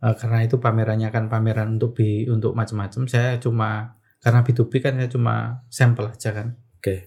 eh, 0.02 0.15
karena 0.17 0.39
itu 0.45 0.58
pamerannya 0.58 1.10
kan 1.13 1.30
pameran 1.30 1.78
untuk 1.78 1.97
B 1.97 2.26
untuk 2.30 2.58
macam-macam. 2.58 3.06
Saya 3.06 3.38
cuma 3.38 4.02
karena 4.23 4.41
B2B 4.41 4.71
kan 4.82 4.93
saya 4.97 5.10
cuma 5.12 5.65
sampel 5.69 6.10
aja 6.10 6.30
kan. 6.34 6.58
Oke. 6.80 7.06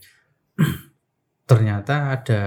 Ternyata 1.51 2.14
ada 2.14 2.42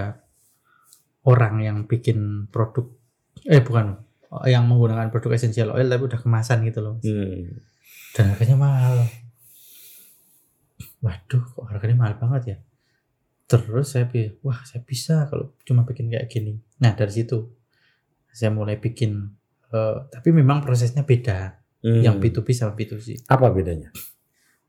orang 1.24 1.64
yang 1.64 1.78
bikin 1.88 2.48
produk, 2.48 2.99
eh 3.46 3.62
bukan, 3.62 3.96
yang 4.46 4.64
menggunakan 4.64 5.08
produk 5.08 5.34
essential 5.34 5.72
oil 5.72 5.86
tapi 5.86 6.02
udah 6.06 6.20
kemasan 6.20 6.62
gitu 6.64 6.80
loh. 6.80 6.96
Hmm. 7.00 7.60
Dan 8.12 8.24
harganya 8.34 8.56
mahal. 8.58 8.96
Waduh, 11.00 11.42
kok 11.46 11.64
harganya 11.72 11.96
mahal 11.96 12.14
banget 12.20 12.42
ya? 12.44 12.56
Terus 13.50 13.96
saya 13.96 14.06
pikir, 14.06 14.38
wah 14.44 14.60
saya 14.62 14.84
bisa 14.84 15.26
kalau 15.26 15.56
cuma 15.64 15.82
bikin 15.82 16.12
kayak 16.12 16.28
gini. 16.30 16.60
Nah 16.78 16.92
dari 16.94 17.10
situ 17.10 17.50
saya 18.30 18.52
mulai 18.52 18.78
bikin, 18.78 19.26
eh, 19.72 19.96
tapi 20.06 20.30
memang 20.30 20.62
prosesnya 20.62 21.02
beda. 21.02 21.58
Hmm. 21.80 22.04
Yang 22.04 22.16
B2B 22.20 22.48
sama 22.52 22.76
B2C. 22.76 23.24
apa 23.24 23.48
bedanya? 23.48 23.88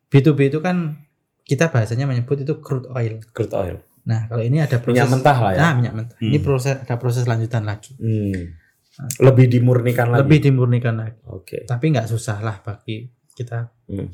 B2B 0.08 0.48
itu 0.48 0.64
kan 0.64 0.96
kita 1.44 1.68
bahasanya 1.68 2.08
menyebut 2.08 2.40
itu 2.40 2.64
crude 2.64 2.88
oil. 2.88 3.20
Crude 3.36 3.52
oil. 3.52 3.78
Nah 4.08 4.32
kalau 4.32 4.42
ini 4.42 4.64
ada 4.64 4.80
proses 4.80 5.04
Minyak 5.04 5.12
mentah 5.12 5.38
lah 5.38 5.52
ya. 5.52 5.60
Nah 5.60 5.72
minyak 5.76 5.94
mentah. 5.94 6.18
Ini 6.18 6.40
Hmm. 6.40 6.46
proses 6.48 6.74
ada 6.80 6.96
proses 6.96 7.28
lanjutan 7.28 7.68
lagi. 7.68 7.94
Hmm. 8.00 8.56
Lebih 9.00 9.48
dimurnikan 9.48 10.12
lagi. 10.12 10.20
Lebih 10.28 10.40
dimurnikan 10.52 10.96
lagi. 11.00 11.22
Oke. 11.32 11.64
Tapi 11.64 11.86
nggak 11.96 12.12
susah 12.12 12.44
lah 12.44 12.60
bagi 12.60 13.08
kita. 13.32 13.72
Hmm. 13.88 14.12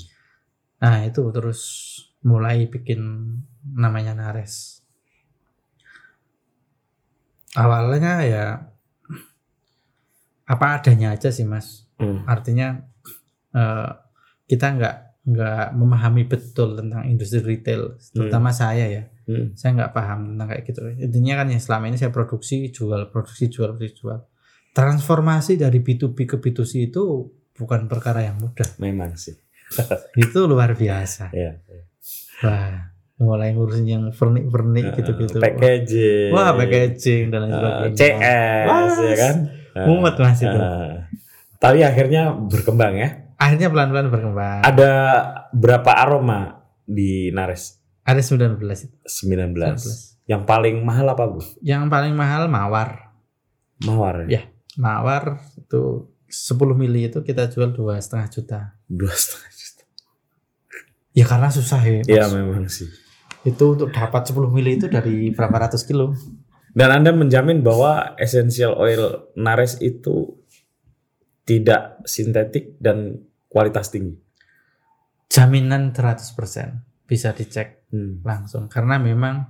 Nah 0.78 1.02
itu 1.02 1.22
terus 1.34 1.60
mulai 2.22 2.70
bikin 2.70 3.00
namanya 3.74 4.14
Nares. 4.14 4.82
Awalnya 7.58 8.22
ya 8.22 8.44
apa 10.48 10.66
adanya 10.78 11.18
aja 11.18 11.34
sih 11.34 11.42
mas. 11.42 11.90
Hmm. 11.98 12.22
Artinya 12.24 12.78
eh, 13.50 13.90
kita 14.46 14.66
nggak 14.78 14.96
nggak 15.28 15.76
memahami 15.76 16.24
betul 16.24 16.72
tentang 16.72 17.04
industri 17.04 17.44
retail, 17.44 18.00
terutama 18.16 18.48
saya 18.48 18.86
ya. 18.88 19.04
Hmm. 19.28 19.52
Saya 19.52 19.76
nggak 19.76 19.92
paham 19.92 20.32
tentang 20.32 20.48
kayak 20.48 20.64
gitu. 20.64 20.80
Intinya 20.96 21.44
kan 21.44 21.52
ya 21.52 21.60
selama 21.60 21.84
ini 21.92 22.00
saya 22.00 22.08
produksi, 22.08 22.72
jual, 22.72 23.12
produksi, 23.12 23.52
jual, 23.52 23.76
produksi, 23.76 23.98
jual. 24.00 24.24
Transformasi 24.78 25.58
dari 25.58 25.82
B2B 25.82 26.14
ke 26.24 26.36
B2C 26.38 26.86
itu 26.86 27.02
bukan 27.52 27.90
perkara 27.90 28.22
yang 28.22 28.38
mudah. 28.38 28.78
Memang 28.78 29.18
sih. 29.18 29.34
Itu 30.16 30.46
luar 30.46 30.72
biasa. 30.72 31.34
Ya. 31.34 31.58
Wah, 32.38 32.94
mulai 33.18 33.50
ngurusin 33.50 33.84
yang 33.84 34.04
vernik-vernik 34.08 34.94
gitu-gitu. 34.94 35.42
Packaging. 35.42 36.30
Wah, 36.30 36.54
packaging 36.54 37.22
dan 37.28 37.38
lain 37.42 37.52
sebagainya. 37.52 37.96
CS 37.98 38.64
Wah, 38.64 38.86
ya 39.02 39.16
kan. 39.18 39.36
mumet 39.78 40.14
mas 40.14 40.38
itu 40.38 40.50
Eh, 40.50 40.94
tapi 41.58 41.82
akhirnya 41.82 42.34
berkembang 42.34 42.94
ya. 42.94 43.08
akhirnya 43.34 43.70
pelan-pelan 43.70 44.10
berkembang 44.10 44.58
Ada 44.62 44.90
berapa 45.50 45.90
aroma 45.94 46.62
di 46.80 47.30
Nares? 47.30 47.78
ada 48.02 48.18
19 48.18 48.58
itu 48.58 48.96
19. 49.04 49.54
19. 49.54 50.26
Yang 50.26 50.42
paling 50.44 50.76
mahal 50.82 51.06
apa, 51.08 51.24
Bro? 51.26 51.42
yang 51.60 51.86
paling 51.86 52.10
mahal 52.12 52.46
mawar 52.46 53.14
Mawar 53.78 54.26
ya? 54.26 54.38
Ya. 54.38 54.42
Mawar 54.78 55.42
itu 55.58 56.06
10 56.24 56.54
mili 56.72 57.08
itu 57.08 57.20
kita 57.20 57.48
jual 57.48 57.72
dua 57.72 57.98
setengah 57.98 58.28
juta 58.30 58.60
Dua 58.86 59.10
setengah 59.10 59.50
juta. 59.50 59.84
ya 61.12 61.24
karena 61.24 61.48
susah 61.48 61.80
ya. 61.82 62.00
Iya 62.06 62.24
memang 62.30 62.68
sih. 62.68 62.86
itu 63.42 63.64
untuk 63.66 63.90
dapat 63.90 64.22
10 64.24 64.38
mili 64.48 64.76
itu 64.76 64.86
dari 64.86 65.30
berapa 65.30 65.66
ratus 65.66 65.82
kilo 65.82 66.14
Dan 66.68 66.94
Anda 66.94 67.10
menjamin 67.10 67.64
bahwa 67.64 68.14
essential 68.16 68.76
oil 68.76 69.32
Nares 69.34 69.80
itu 69.80 70.36
tidak 71.42 72.04
sintetik 72.04 72.76
dan 72.78 73.18
kualitas 73.48 73.88
tinggi. 73.88 74.14
jaminan 75.26 75.90
100% 75.92 76.38
bisa 77.04 77.32
dicek 77.32 77.78
Hmm. 77.88 78.20
langsung 78.20 78.68
karena 78.68 79.00
memang 79.00 79.48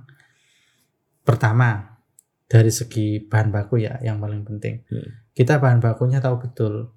pertama 1.21 1.98
dari 2.49 2.73
segi 2.73 3.21
bahan 3.21 3.53
baku 3.53 3.77
ya 3.77 4.01
yang 4.01 4.17
paling 4.17 4.41
penting 4.41 4.81
Hmm. 4.89 5.29
kita 5.31 5.61
bahan 5.61 5.77
bakunya 5.79 6.17
tahu 6.17 6.41
betul 6.41 6.91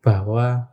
bahwa 0.00 0.70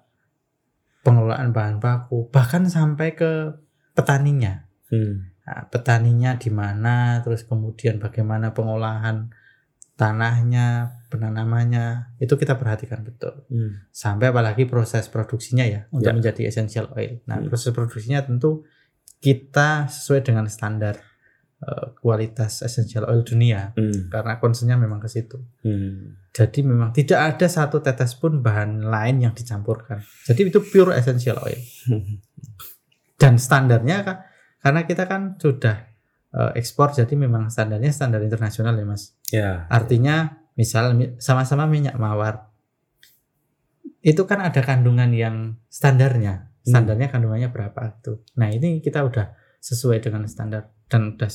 pengelolaan 1.01 1.49
bahan 1.49 1.81
baku 1.81 2.29
bahkan 2.29 2.69
sampai 2.69 3.17
ke 3.17 3.57
petaninya 3.93 4.69
Hmm. 4.89 5.29
Nah, 5.45 5.65
petaninya 5.69 6.37
di 6.37 6.49
mana 6.49 7.21
terus 7.21 7.41
kemudian 7.41 7.97
bagaimana 7.97 8.53
pengolahan 8.53 9.29
tanahnya 9.93 10.97
penanamannya 11.09 12.17
itu 12.17 12.33
kita 12.33 12.53
perhatikan 12.57 13.01
betul 13.01 13.45
Hmm. 13.49 13.85
sampai 13.89 14.29
apalagi 14.29 14.65
proses 14.65 15.09
produksinya 15.09 15.65
ya 15.65 15.85
untuk 15.89 16.09
Ya. 16.09 16.17
menjadi 16.17 16.41
essential 16.49 16.89
oil. 16.93 17.21
Nah, 17.25 17.41
Hmm. 17.41 17.49
proses 17.49 17.69
produksinya 17.69 18.21
tentu 18.21 18.65
kita 19.19 19.89
sesuai 19.89 20.21
dengan 20.23 20.45
standar 20.47 21.01
eh, 21.59 21.85
kualitas 21.97 22.61
essential 22.61 23.03
oil 23.05 23.21
dunia 23.21 23.71
Hmm. 23.75 24.07
karena 24.07 24.37
concernnya 24.37 24.75
memang 24.75 24.97
ke 24.97 25.07
situ. 25.07 25.37
Hmm. 25.61 26.15
Jadi 26.29 26.61
memang 26.61 26.91
tidak 26.91 27.35
ada 27.35 27.47
satu 27.47 27.79
tetes 27.79 28.15
pun 28.15 28.39
bahan 28.39 28.85
lain 28.85 29.23
yang 29.23 29.33
dicampurkan. 29.33 29.99
Jadi 30.23 30.47
itu 30.47 30.59
pure 30.61 30.93
essential 30.93 31.35
oil 31.41 31.59
dan 33.21 33.35
standarnya 33.35 33.97
kan 34.05 34.17
karena 34.59 34.81
kita 34.83 35.03
kan 35.03 35.35
sudah 35.35 35.75
eh, 36.31 36.51
ekspor 36.55 36.91
jadi 36.91 37.11
memang 37.13 37.49
standarnya 37.49 37.91
standar 37.91 38.21
internasional 38.21 38.71
ya 38.73 38.85
Mas. 38.85 39.03
Ya. 39.29 39.51
Artinya 39.67 40.39
misal 40.55 40.91
mi- 40.93 41.15
sama-sama 41.17 41.63
minyak 41.65 41.95
mawar 41.95 42.47
itu 43.99 44.23
kan 44.23 44.39
ada 44.39 44.63
kandungan 44.63 45.11
yang 45.11 45.35
standarnya. 45.67 46.47
Standarnya 46.63 47.09
kandungannya 47.09 47.49
berapa 47.49 47.97
itu. 47.97 48.21
Nah, 48.37 48.47
ini 48.47 48.77
kita 48.79 49.01
udah 49.01 49.33
sesuai 49.59 49.99
dengan 49.99 50.23
standar 50.23 50.69
dan 50.85 51.17
udah 51.17 51.27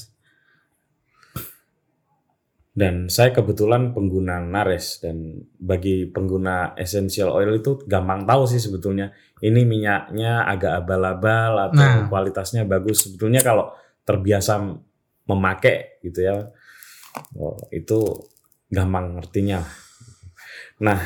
Dan 2.74 3.06
saya 3.06 3.30
kebetulan 3.30 3.94
pengguna 3.94 4.42
Nares 4.42 4.98
dan 4.98 5.46
bagi 5.62 6.10
pengguna 6.10 6.74
essential 6.74 7.30
oil 7.30 7.62
itu 7.62 7.78
gampang 7.86 8.26
tahu 8.26 8.50
sih 8.50 8.58
sebetulnya 8.58 9.14
ini 9.46 9.62
minyaknya 9.62 10.42
agak 10.42 10.82
abal-abal 10.82 11.70
atau 11.70 11.78
Nah. 11.78 12.10
kualitasnya 12.10 12.66
bagus. 12.66 13.06
Sebetulnya 13.06 13.46
kalau 13.46 13.70
terbiasa 14.02 14.58
memakai 15.30 16.02
gitu 16.02 16.18
ya, 16.26 16.50
oh, 17.38 17.56
itu 17.70 18.26
gampang 18.74 19.22
ngertinya. 19.22 19.62
Nah, 20.82 20.98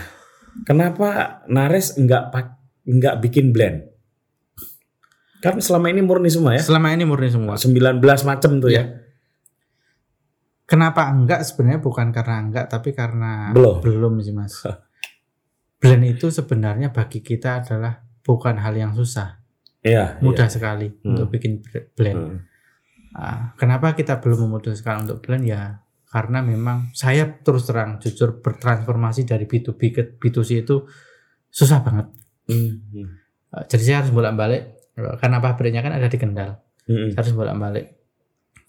kenapa 0.65 1.45
Nares 1.53 2.01
enggak 2.01 2.33
pak 2.33 2.57
enggak 2.89 3.21
bikin 3.21 3.53
blend? 3.53 3.93
Kan 5.39 5.63
selama 5.63 5.93
ini 5.93 6.03
murni 6.03 6.33
semua 6.33 6.59
ya, 6.59 6.63
selama 6.65 6.91
ini 6.91 7.05
murni 7.07 7.31
semua. 7.31 7.55
19 7.55 8.03
macam 8.27 8.51
tuh 8.59 8.73
ya. 8.75 8.98
Kenapa 10.69 11.09
enggak 11.09 11.49
sebenarnya 11.49 11.81
bukan 11.81 12.13
karena 12.13 12.45
enggak 12.45 12.69
tapi 12.69 12.93
karena 12.93 13.57
Belum. 13.57 13.81
belum 13.81 14.21
sih 14.21 14.37
Mas. 14.37 14.53
Blend 15.81 16.05
itu 16.05 16.29
sebenarnya 16.29 16.93
bagi 16.93 17.25
kita 17.25 17.65
adalah 17.65 18.05
bukan 18.21 18.61
hal 18.61 18.77
yang 18.77 18.93
susah, 18.93 19.41
Iya. 19.81 20.21
mudah 20.21 20.51
sekali 20.51 20.93
Hmm. 20.93 21.15
untuk 21.17 21.33
bikin 21.33 21.65
iya. 21.65 21.81
blend. 21.97 22.21
Hmm. 22.21 22.39
Ah, 23.17 23.57
kenapa 23.57 23.97
kita 23.97 24.21
belum 24.21 24.45
memutuskan 24.45 25.09
untuk 25.09 25.25
blend 25.25 25.49
ya? 25.49 25.81
Karena 26.05 26.45
memang 26.45 26.93
saya 26.93 27.25
terus 27.25 27.65
terang 27.65 27.97
jujur 27.97 28.45
bertransformasi 28.45 29.25
dari 29.25 29.49
B2B 29.49 29.81
ke 29.89 30.03
B2C 30.21 30.69
itu 30.69 30.85
susah 31.49 31.81
banget. 31.81 32.13
Hmm. 32.45 32.85
Hmm. 32.93 33.09
Ah, 33.49 33.65
Jadi 33.65 33.83
saya 33.89 34.05
harus 34.05 34.13
bolak-balik 34.13 34.77
karena 35.17 35.41
pabriknya 35.41 35.81
kan 35.81 35.97
ada 35.97 36.13
di 36.13 36.19
Kendal. 36.21 36.61
Hmm. 36.85 37.09
Saya 37.09 37.25
harus 37.25 37.33
bolak-balik 37.33 37.87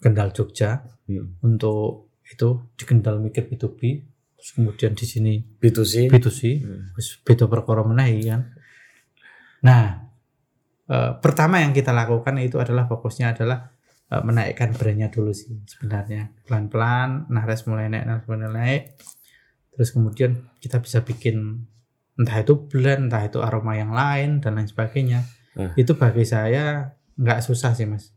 Kendal 0.00 0.32
Jogja 0.32 0.80
Hmm. 1.04 1.36
untuk 1.40 2.08
itu 2.24 2.48
di 2.72 2.84
Kendal 2.84 3.18
mikir 3.18 3.44
B2B 3.44 3.80
terus 4.32 4.50
kemudian 4.52 4.92
di 4.92 5.04
sini 5.04 5.34
B2C. 5.38 6.08
B2C 6.08 6.40
Hmm. 6.58 6.82
terus 6.90 7.20
beda 7.20 7.44
perkara 7.44 7.82
menahi 7.82 8.24
kan. 8.24 8.40
Nah, 9.60 10.08
eh, 10.86 11.12
pertama 11.18 11.60
yang 11.60 11.70
kita 11.70 11.90
lakukan 11.90 12.32
itu 12.38 12.56
adalah 12.56 12.86
fokusnya 12.86 13.34
adalah 13.34 13.68
eh, 14.08 14.22
menaikkan 14.24 14.72
brandnya 14.72 15.06
dulu 15.06 15.30
sih 15.30 15.54
sebenarnya 15.64 16.34
pelan-pelan 16.42 17.28
Nares 17.28 17.62
mulai 17.64 17.86
naik 17.86 18.04
Nares 18.04 18.26
mulai 18.26 18.48
naik 18.48 18.82
terus 19.70 19.90
kemudian 19.90 20.50
kita 20.58 20.78
bisa 20.78 20.98
bikin 21.00 21.62
entah 22.16 22.36
itu 22.36 22.58
blend 22.58 23.06
entah 23.06 23.22
itu 23.22 23.38
aroma 23.38 23.74
yang 23.74 23.92
lain 23.92 24.42
dan 24.42 24.56
lain 24.56 24.66
sebagainya 24.66 25.22
Hmm. 25.50 25.74
itu 25.74 25.94
bagi 25.94 26.22
saya 26.22 26.90
nggak 27.14 27.38
susah 27.40 27.70
sih 27.70 27.82
mas 27.84 28.10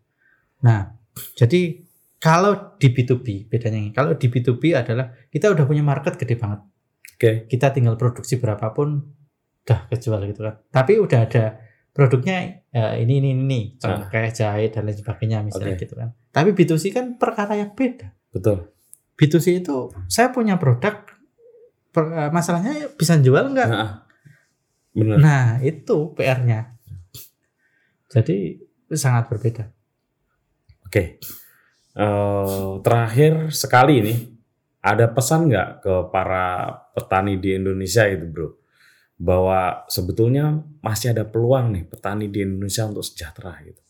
nah 0.59 0.97
jadi 1.33 1.83
kalau 2.17 2.75
di 2.75 2.87
B2B 2.89 3.47
bedanya 3.47 3.79
ini 3.79 3.91
kalau 3.91 4.15
di 4.15 4.27
B2B 4.27 4.73
adalah 4.73 5.11
kita 5.27 5.51
udah 5.51 5.63
punya 5.63 5.83
market 5.83 6.15
gede 6.15 6.35
banget 6.35 6.61
Oke. 7.13 7.31
kita 7.47 7.69
tinggal 7.69 7.95
produksi 7.95 8.37
berapapun 8.37 9.03
udah 9.63 9.79
kejual 9.87 10.23
gitu 10.25 10.43
kan 10.43 10.55
tapi 10.69 10.97
udah 10.97 11.19
ada 11.23 11.43
produknya 11.93 12.65
ya, 12.67 12.97
ini 12.97 13.19
ini 13.19 13.29
ini 13.31 13.61
Ah. 13.79 14.09
kayak 14.09 14.33
jahit 14.33 14.71
dan 14.71 14.83
lain 14.83 14.97
sebagainya 14.97 15.39
misalnya 15.41 15.75
Oke. 15.75 15.83
gitu 15.83 15.95
kan 15.95 16.09
tapi 16.29 16.49
B2C 16.51 16.89
kan 16.89 17.15
perkara 17.15 17.53
yang 17.53 17.71
beda 17.71 18.11
Betul. 18.33 18.73
B2C 19.13 19.61
itu 19.61 19.93
saya 20.07 20.33
punya 20.33 20.57
produk 20.57 21.05
per- 21.93 22.09
eh, 22.09 22.31
masalahnya 22.33 22.89
bisa 22.91 23.13
jual 23.19 23.53
nggak 23.53 23.69
Nah, 23.69 23.91
bener. 24.91 25.17
nah 25.21 25.45
itu 25.59 26.11
PR-nya 26.13 26.73
jadi 28.09 28.57
sangat 28.89 29.29
berbeda 29.29 29.69
Oke. 30.93 31.17
Eh, 31.93 32.69
terakhir 32.85 33.49
sekali 33.49 33.93
ini 33.97 34.13
ada 34.77 35.09
pesan 35.09 35.49
nggak 35.49 35.69
ke 35.81 35.93
para 36.13 36.69
petani 36.93 37.41
di 37.41 37.57
Indonesia 37.57 38.05
itu, 38.05 38.29
bro, 38.29 38.53
bahwa 39.17 39.89
sebetulnya 39.89 40.53
masih 40.81 41.17
ada 41.17 41.25
peluang 41.25 41.73
nih 41.73 41.89
petani 41.89 42.29
di 42.29 42.45
Indonesia 42.45 42.85
untuk 42.85 43.01
sejahtera 43.01 43.57
gitu. 43.65 43.81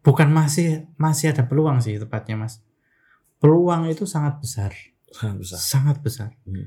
bukan 0.00 0.32
masih 0.32 0.88
masih 0.96 1.28
ada 1.28 1.44
peluang 1.44 1.76
sih 1.76 2.00
tepatnya 2.00 2.32
mas 2.40 2.64
peluang 3.36 3.84
itu 3.84 4.08
sangat 4.08 4.40
besar 4.40 4.72
Sangat 5.12 5.36
besar. 5.36 5.58
sangat 5.60 5.96
besar 6.00 6.30
Hmm. 6.46 6.66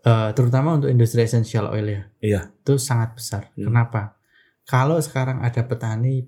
Eh, 0.00 0.30
terutama 0.32 0.78
untuk 0.78 0.88
industri 0.88 1.20
essential 1.20 1.68
oil 1.68 1.84
ya 1.84 2.02
Iya. 2.22 2.40
itu 2.54 2.78
sangat 2.78 3.18
besar. 3.18 3.50
Hmm. 3.52 3.66
Kenapa? 3.68 4.16
Kalau 4.64 4.96
sekarang 4.96 5.42
ada 5.42 5.60
petani 5.60 6.22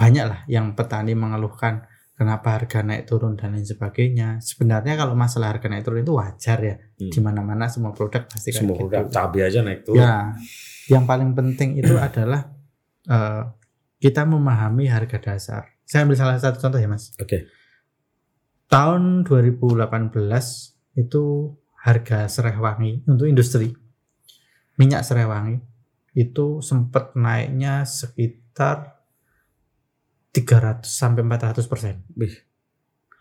banyak 0.00 0.24
lah 0.24 0.40
yang 0.48 0.72
petani 0.72 1.12
mengeluhkan 1.12 1.84
kenapa 2.16 2.56
harga 2.56 2.80
naik 2.80 3.04
turun 3.04 3.36
dan 3.36 3.52
lain 3.52 3.68
sebagainya. 3.68 4.40
Sebenarnya 4.40 4.96
kalau 4.96 5.12
masalah 5.12 5.52
harga 5.52 5.68
naik 5.68 5.84
turun 5.84 6.00
itu 6.00 6.16
wajar 6.16 6.58
ya. 6.64 6.76
Hmm. 6.80 7.12
Di 7.12 7.20
mana-mana 7.20 7.68
semua 7.68 7.92
produk 7.92 8.24
pasti 8.24 8.48
kayak 8.48 8.64
Semua 8.64 8.76
gitu. 8.76 8.88
produk 8.88 9.04
cabai 9.12 9.40
aja 9.44 9.60
naik 9.60 9.80
tuh. 9.84 9.94
Ya, 9.96 10.32
yang 10.88 11.04
paling 11.04 11.36
penting 11.36 11.76
itu 11.76 12.00
adalah 12.08 12.48
eh, 13.04 13.44
kita 14.00 14.24
memahami 14.24 14.88
harga 14.88 15.20
dasar. 15.20 15.62
Saya 15.84 16.08
ambil 16.08 16.16
salah 16.16 16.40
satu 16.40 16.56
contoh 16.56 16.80
ya 16.80 16.88
mas. 16.88 17.12
Oke. 17.20 17.44
Tahun 18.72 19.26
2018 19.28 19.84
itu 20.96 21.24
harga 21.80 22.28
serai 22.28 22.56
wangi 22.56 23.04
untuk 23.08 23.26
industri 23.28 23.72
minyak 24.76 25.04
serai 25.04 25.28
wangi 25.28 25.56
itu 26.16 26.60
sempat 26.60 27.16
naiknya 27.16 27.84
sekitar 27.84 28.99
300 30.30 30.86
sampai 30.86 31.22
400 31.26 31.66
persen. 31.66 31.94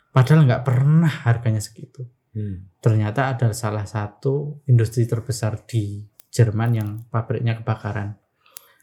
Padahal 0.10 0.46
nggak 0.46 0.64
pernah 0.66 1.10
harganya 1.26 1.62
segitu. 1.62 2.06
Hmm. 2.34 2.70
Ternyata 2.82 3.34
ada 3.34 3.50
salah 3.54 3.86
satu 3.86 4.62
industri 4.70 5.10
terbesar 5.10 5.66
di 5.66 6.06
Jerman 6.30 6.72
yang 6.78 6.90
pabriknya 7.10 7.58
kebakaran. 7.58 8.14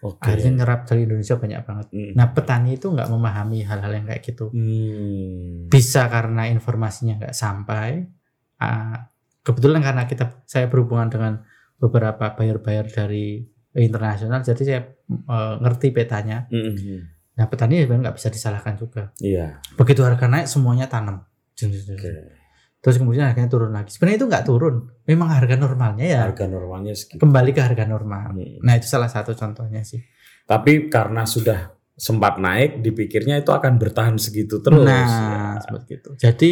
Oke. 0.03 0.18
Akhirnya 0.22 0.62
nyerap 0.62 0.85
dari 0.85 1.07
Indonesia 1.07 1.39
banyak 1.39 1.61
banget. 1.62 1.87
Hmm. 1.95 2.12
Nah 2.18 2.27
petani 2.35 2.74
itu 2.74 2.91
nggak 2.91 3.09
memahami 3.09 3.62
hal-hal 3.62 3.93
yang 3.95 4.07
kayak 4.11 4.22
gitu. 4.27 4.51
Hmm. 4.51 5.70
Bisa 5.70 6.11
karena 6.11 6.51
informasinya 6.51 7.22
nggak 7.22 7.35
sampai, 7.35 8.03
ah, 8.59 9.07
kebetulan 9.47 9.81
karena 9.81 10.11
kita 10.11 10.43
saya 10.45 10.66
berhubungan 10.66 11.07
dengan 11.07 11.33
beberapa 11.79 12.35
buyer-buyer 12.35 12.89
dari 12.91 13.47
internasional 13.77 14.41
jadi 14.41 14.62
saya 14.64 14.81
eh, 15.07 15.55
ngerti 15.62 15.93
petanya 15.93 16.49
Mhm. 16.51 17.16
Nah 17.37 17.47
petani 17.47 17.78
sebenarnya 17.78 18.03
nggak 18.07 18.16
bisa 18.16 18.28
disalahkan 18.28 18.74
juga 18.74 19.12
Iya. 19.18 19.61
begitu 19.74 20.01
harga 20.01 20.24
naik 20.24 20.47
semuanya 20.47 20.87
tanam 20.87 21.20
Oke. 21.55 22.12
terus 22.78 22.97
kemudian 22.97 23.26
harganya 23.26 23.47
turun 23.47 23.70
lagi 23.70 23.91
sebenarnya 23.91 24.16
itu 24.16 24.26
nggak 24.26 24.45
turun 24.45 24.76
memang 25.05 25.28
harga 25.30 25.55
normalnya 25.55 26.07
ya 26.07 26.20
Harga 26.24 26.47
normalnya 26.47 26.93
segitu. 26.93 27.18
kembali 27.18 27.51
ke 27.51 27.61
harga 27.61 27.84
normal 27.84 28.32
Hmm. 28.32 28.61
nah 28.61 28.72
itu 28.72 28.87
salah 28.87 29.07
satu 29.07 29.32
contohnya 29.32 29.80
sih 29.82 30.01
Tapi 30.45 30.87
karena 30.87 31.26
sudah 31.26 31.74
sempat 31.93 32.37
naik, 32.37 32.78
dipikirnya 32.78 33.41
itu 33.41 33.51
akan 33.51 33.76
bertahan 33.76 34.14
segitu 34.16 34.61
terus. 34.61 34.80
nah 34.80 35.05
Ya. 35.53 35.61
seperti 35.61 35.91
itu 35.97 36.11
jadi 36.14 36.51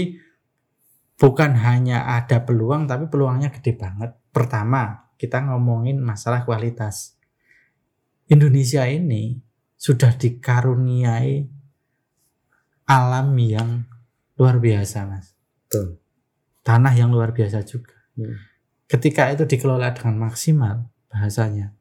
bukan 1.14 1.52
hanya 1.54 2.04
ada 2.10 2.40
peluang 2.40 2.84
tapi 2.84 3.06
peluangnya 3.06 3.48
gede 3.50 3.72
banget 3.74 4.12
pertama 4.30 5.12
kita 5.14 5.40
ngomongin 5.42 5.96
masalah 5.96 6.42
kualitas 6.42 7.14
Indonesia 8.26 8.82
ini 8.84 9.38
sudah 9.84 10.16
dikaruniai 10.16 11.44
alam 12.88 13.36
yang 13.36 13.84
luar 14.40 14.56
biasa 14.56 15.04
mas. 15.04 15.36
Betul. 15.68 16.00
tanah 16.64 16.96
yang 16.96 17.12
luar 17.12 17.36
biasa 17.36 17.60
juga. 17.68 17.92
Hmm. 18.16 18.40
ketika 18.88 19.28
itu 19.28 19.44
dikelola 19.44 19.92
dengan 19.92 20.30
maksimal 20.30 20.88
bahasanya. 21.12 21.74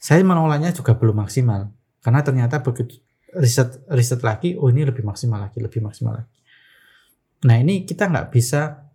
Saya 0.00 0.24
menolaknya 0.24 0.72
juga 0.72 0.96
belum 0.96 1.20
maksimal 1.26 1.68
karena 2.00 2.24
ternyata 2.24 2.64
begitu 2.64 3.02
riset 3.36 3.84
riset 3.92 4.22
lagi 4.24 4.56
oh 4.56 4.72
ini 4.72 4.86
lebih 4.86 5.04
maksimal 5.04 5.44
lagi 5.44 5.60
lebih 5.60 5.84
maksimal 5.84 6.24
lagi. 6.24 6.32
Nah 7.44 7.60
ini 7.60 7.84
kita 7.84 8.08
nggak 8.08 8.32
bisa 8.32 8.88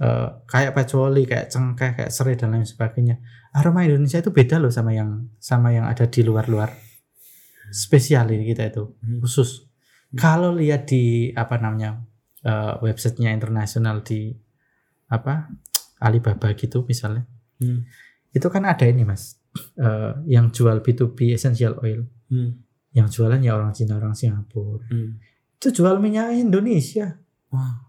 eh, 0.00 0.28
kayak 0.48 0.72
pecoli 0.72 1.28
kayak 1.28 1.52
cengkeh 1.52 1.90
kayak 1.92 2.12
serai 2.14 2.40
dan 2.40 2.56
lain 2.56 2.64
sebagainya. 2.64 3.20
Aroma 3.52 3.84
Indonesia 3.84 4.22
itu 4.22 4.32
beda 4.32 4.56
loh 4.56 4.72
sama 4.72 4.96
yang 4.96 5.28
sama 5.36 5.74
yang 5.74 5.84
ada 5.84 6.08
di 6.08 6.24
luar-luar 6.24 6.87
spesial 7.70 8.28
ini 8.28 8.44
kita 8.46 8.68
itu 8.68 8.84
Hmm. 8.98 9.20
khusus 9.20 9.68
kalau 10.12 10.52
lihat 10.52 10.88
di 10.88 11.32
apa 11.32 11.56
namanya 11.56 12.00
eh, 12.40 12.74
websitenya 12.80 13.30
internasional 13.30 14.00
di 14.00 14.32
apa 15.08 15.48
Alibaba 15.98 16.54
gitu 16.54 16.84
misalnya 16.84 17.26
Hmm. 17.58 17.82
itu 18.30 18.46
kan 18.46 18.62
ada 18.62 18.86
ini 18.86 19.02
mas 19.02 19.36
eh, 19.74 20.12
yang 20.26 20.48
jual 20.48 20.78
B2B 20.80 21.34
essential 21.34 21.76
oil 21.82 22.06
Hmm. 22.30 22.62
yang 22.94 23.06
jualan 23.06 23.38
ya 23.38 23.52
orang 23.52 23.74
Cina 23.74 23.98
orang 23.98 24.14
Singapura 24.14 24.86
Hmm. 24.86 25.18
itu 25.58 25.68
jual 25.72 25.98
minyak 25.98 26.32
Indonesia 26.32 27.18
Wah. 27.50 27.82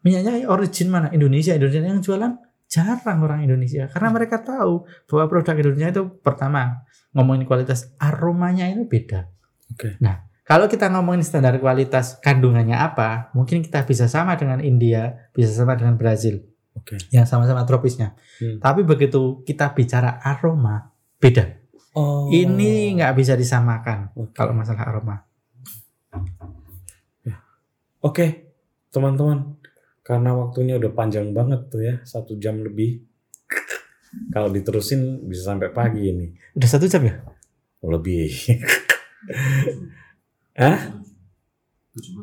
minyaknya 0.00 0.48
origin 0.48 0.88
mana 0.88 1.12
Indonesia 1.12 1.52
Indonesia 1.52 1.84
yang 1.84 2.00
jualan 2.00 2.32
jarang 2.70 3.18
orang 3.20 3.42
Indonesia 3.42 3.90
karena 3.90 4.14
mereka 4.14 4.38
tahu 4.40 4.86
bahwa 5.10 5.24
produk 5.26 5.58
Indonesia 5.58 5.90
itu 5.90 6.04
pertama 6.22 6.86
ngomongin 7.10 7.42
kualitas 7.42 7.90
aromanya 7.98 8.70
itu 8.70 8.86
beda 8.86 9.26
Oke. 9.74 9.98
nah 9.98 10.22
kalau 10.46 10.70
kita 10.70 10.86
ngomongin 10.86 11.26
standar 11.26 11.58
kualitas 11.58 12.22
kandungannya 12.22 12.78
apa 12.78 13.34
mungkin 13.34 13.66
kita 13.66 13.82
bisa 13.82 14.06
sama 14.06 14.38
dengan 14.38 14.62
India 14.62 15.28
bisa 15.34 15.50
sama 15.50 15.74
dengan 15.74 15.98
Brazil 15.98 16.46
Oke. 16.78 16.94
yang 17.10 17.26
sama-sama 17.26 17.66
tropisnya 17.66 18.14
Hmm. 18.40 18.56
tapi 18.56 18.86
begitu 18.86 19.42
kita 19.44 19.74
bicara 19.74 20.22
aroma 20.22 20.94
beda 21.18 21.58
Oh. 21.90 22.30
ini 22.30 22.94
nggak 22.94 23.18
bisa 23.18 23.34
disamakan 23.34 24.14
Oke. 24.14 24.30
kalau 24.32 24.54
masalah 24.54 24.86
aroma 24.86 25.26
Oke, 28.00 28.56
teman-teman. 28.88 29.60
Karena 30.10 30.34
waktunya 30.34 30.74
udah 30.74 30.90
panjang 30.90 31.30
banget 31.30 31.70
tuh 31.70 31.86
ya, 31.86 31.94
satu 32.02 32.34
jam 32.42 32.58
lebih. 32.66 33.06
Kalau 34.34 34.50
diterusin 34.50 35.22
bisa 35.30 35.54
sampai 35.54 35.70
pagi 35.70 36.10
ini. 36.10 36.34
udah 36.58 36.66
satu 36.66 36.90
jam 36.90 37.06
ya 37.06 37.14
Oh, 37.86 37.94
lebih. 37.94 38.26
Hah? 40.58 40.98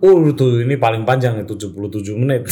Oh, 0.03 0.19
tuh 0.35 0.67
ini 0.67 0.75
paling 0.75 1.07
panjang 1.07 1.39
77 1.47 2.11
menit. 2.19 2.43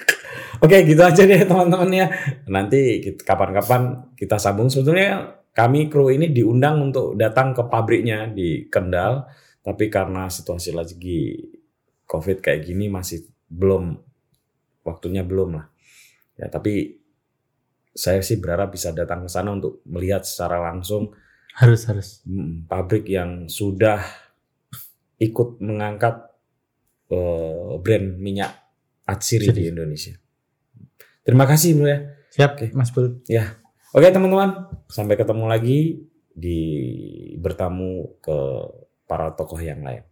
Oke, 0.64 0.80
gitu 0.88 1.04
aja 1.04 1.28
deh 1.28 1.44
teman-teman 1.44 1.92
ya. 1.92 2.06
Nanti 2.48 3.04
kita- 3.04 3.22
kapan-kapan 3.22 4.16
kita 4.16 4.40
sambung. 4.40 4.72
Sebetulnya 4.72 5.44
kami 5.52 5.92
kru 5.92 6.08
ini 6.08 6.32
diundang 6.32 6.90
untuk 6.90 7.20
datang 7.20 7.52
ke 7.52 7.68
pabriknya 7.68 8.32
di 8.32 8.64
Kendal, 8.66 9.28
tapi 9.60 9.92
karena 9.92 10.26
situasi 10.26 10.72
lagi 10.72 11.36
COVID 12.08 12.40
kayak 12.42 12.64
gini 12.66 12.88
masih 12.90 13.28
belum 13.46 14.09
waktunya 14.86 15.22
belum 15.24 15.60
lah. 15.60 15.66
Ya, 16.40 16.48
tapi 16.48 17.00
saya 17.90 18.22
sih 18.22 18.38
berharap 18.38 18.72
bisa 18.72 18.94
datang 18.94 19.26
ke 19.26 19.30
sana 19.30 19.52
untuk 19.52 19.82
melihat 19.84 20.22
secara 20.22 20.62
langsung 20.62 21.10
harus 21.58 21.82
harus 21.90 22.22
pabrik 22.70 23.10
yang 23.10 23.50
sudah 23.50 24.00
ikut 25.18 25.58
mengangkat 25.60 26.30
eh, 27.10 27.72
brand 27.82 28.16
minyak 28.16 28.54
Atsiri 29.10 29.50
di. 29.50 29.74
Indonesia. 29.74 30.14
Terima 31.26 31.44
kasih 31.44 31.74
bro 31.74 31.90
ya. 31.90 31.98
siap 32.30 32.50
Oke. 32.54 32.70
Mas 32.70 32.94
Bul 32.94 33.18
Oke 33.90 34.06
teman-teman, 34.06 34.70
sampai 34.86 35.18
ketemu 35.18 35.50
lagi 35.50 36.06
di 36.30 36.62
bertamu 37.42 38.22
ke 38.22 38.38
para 39.10 39.34
tokoh 39.34 39.58
yang 39.58 39.82
lain. 39.82 40.06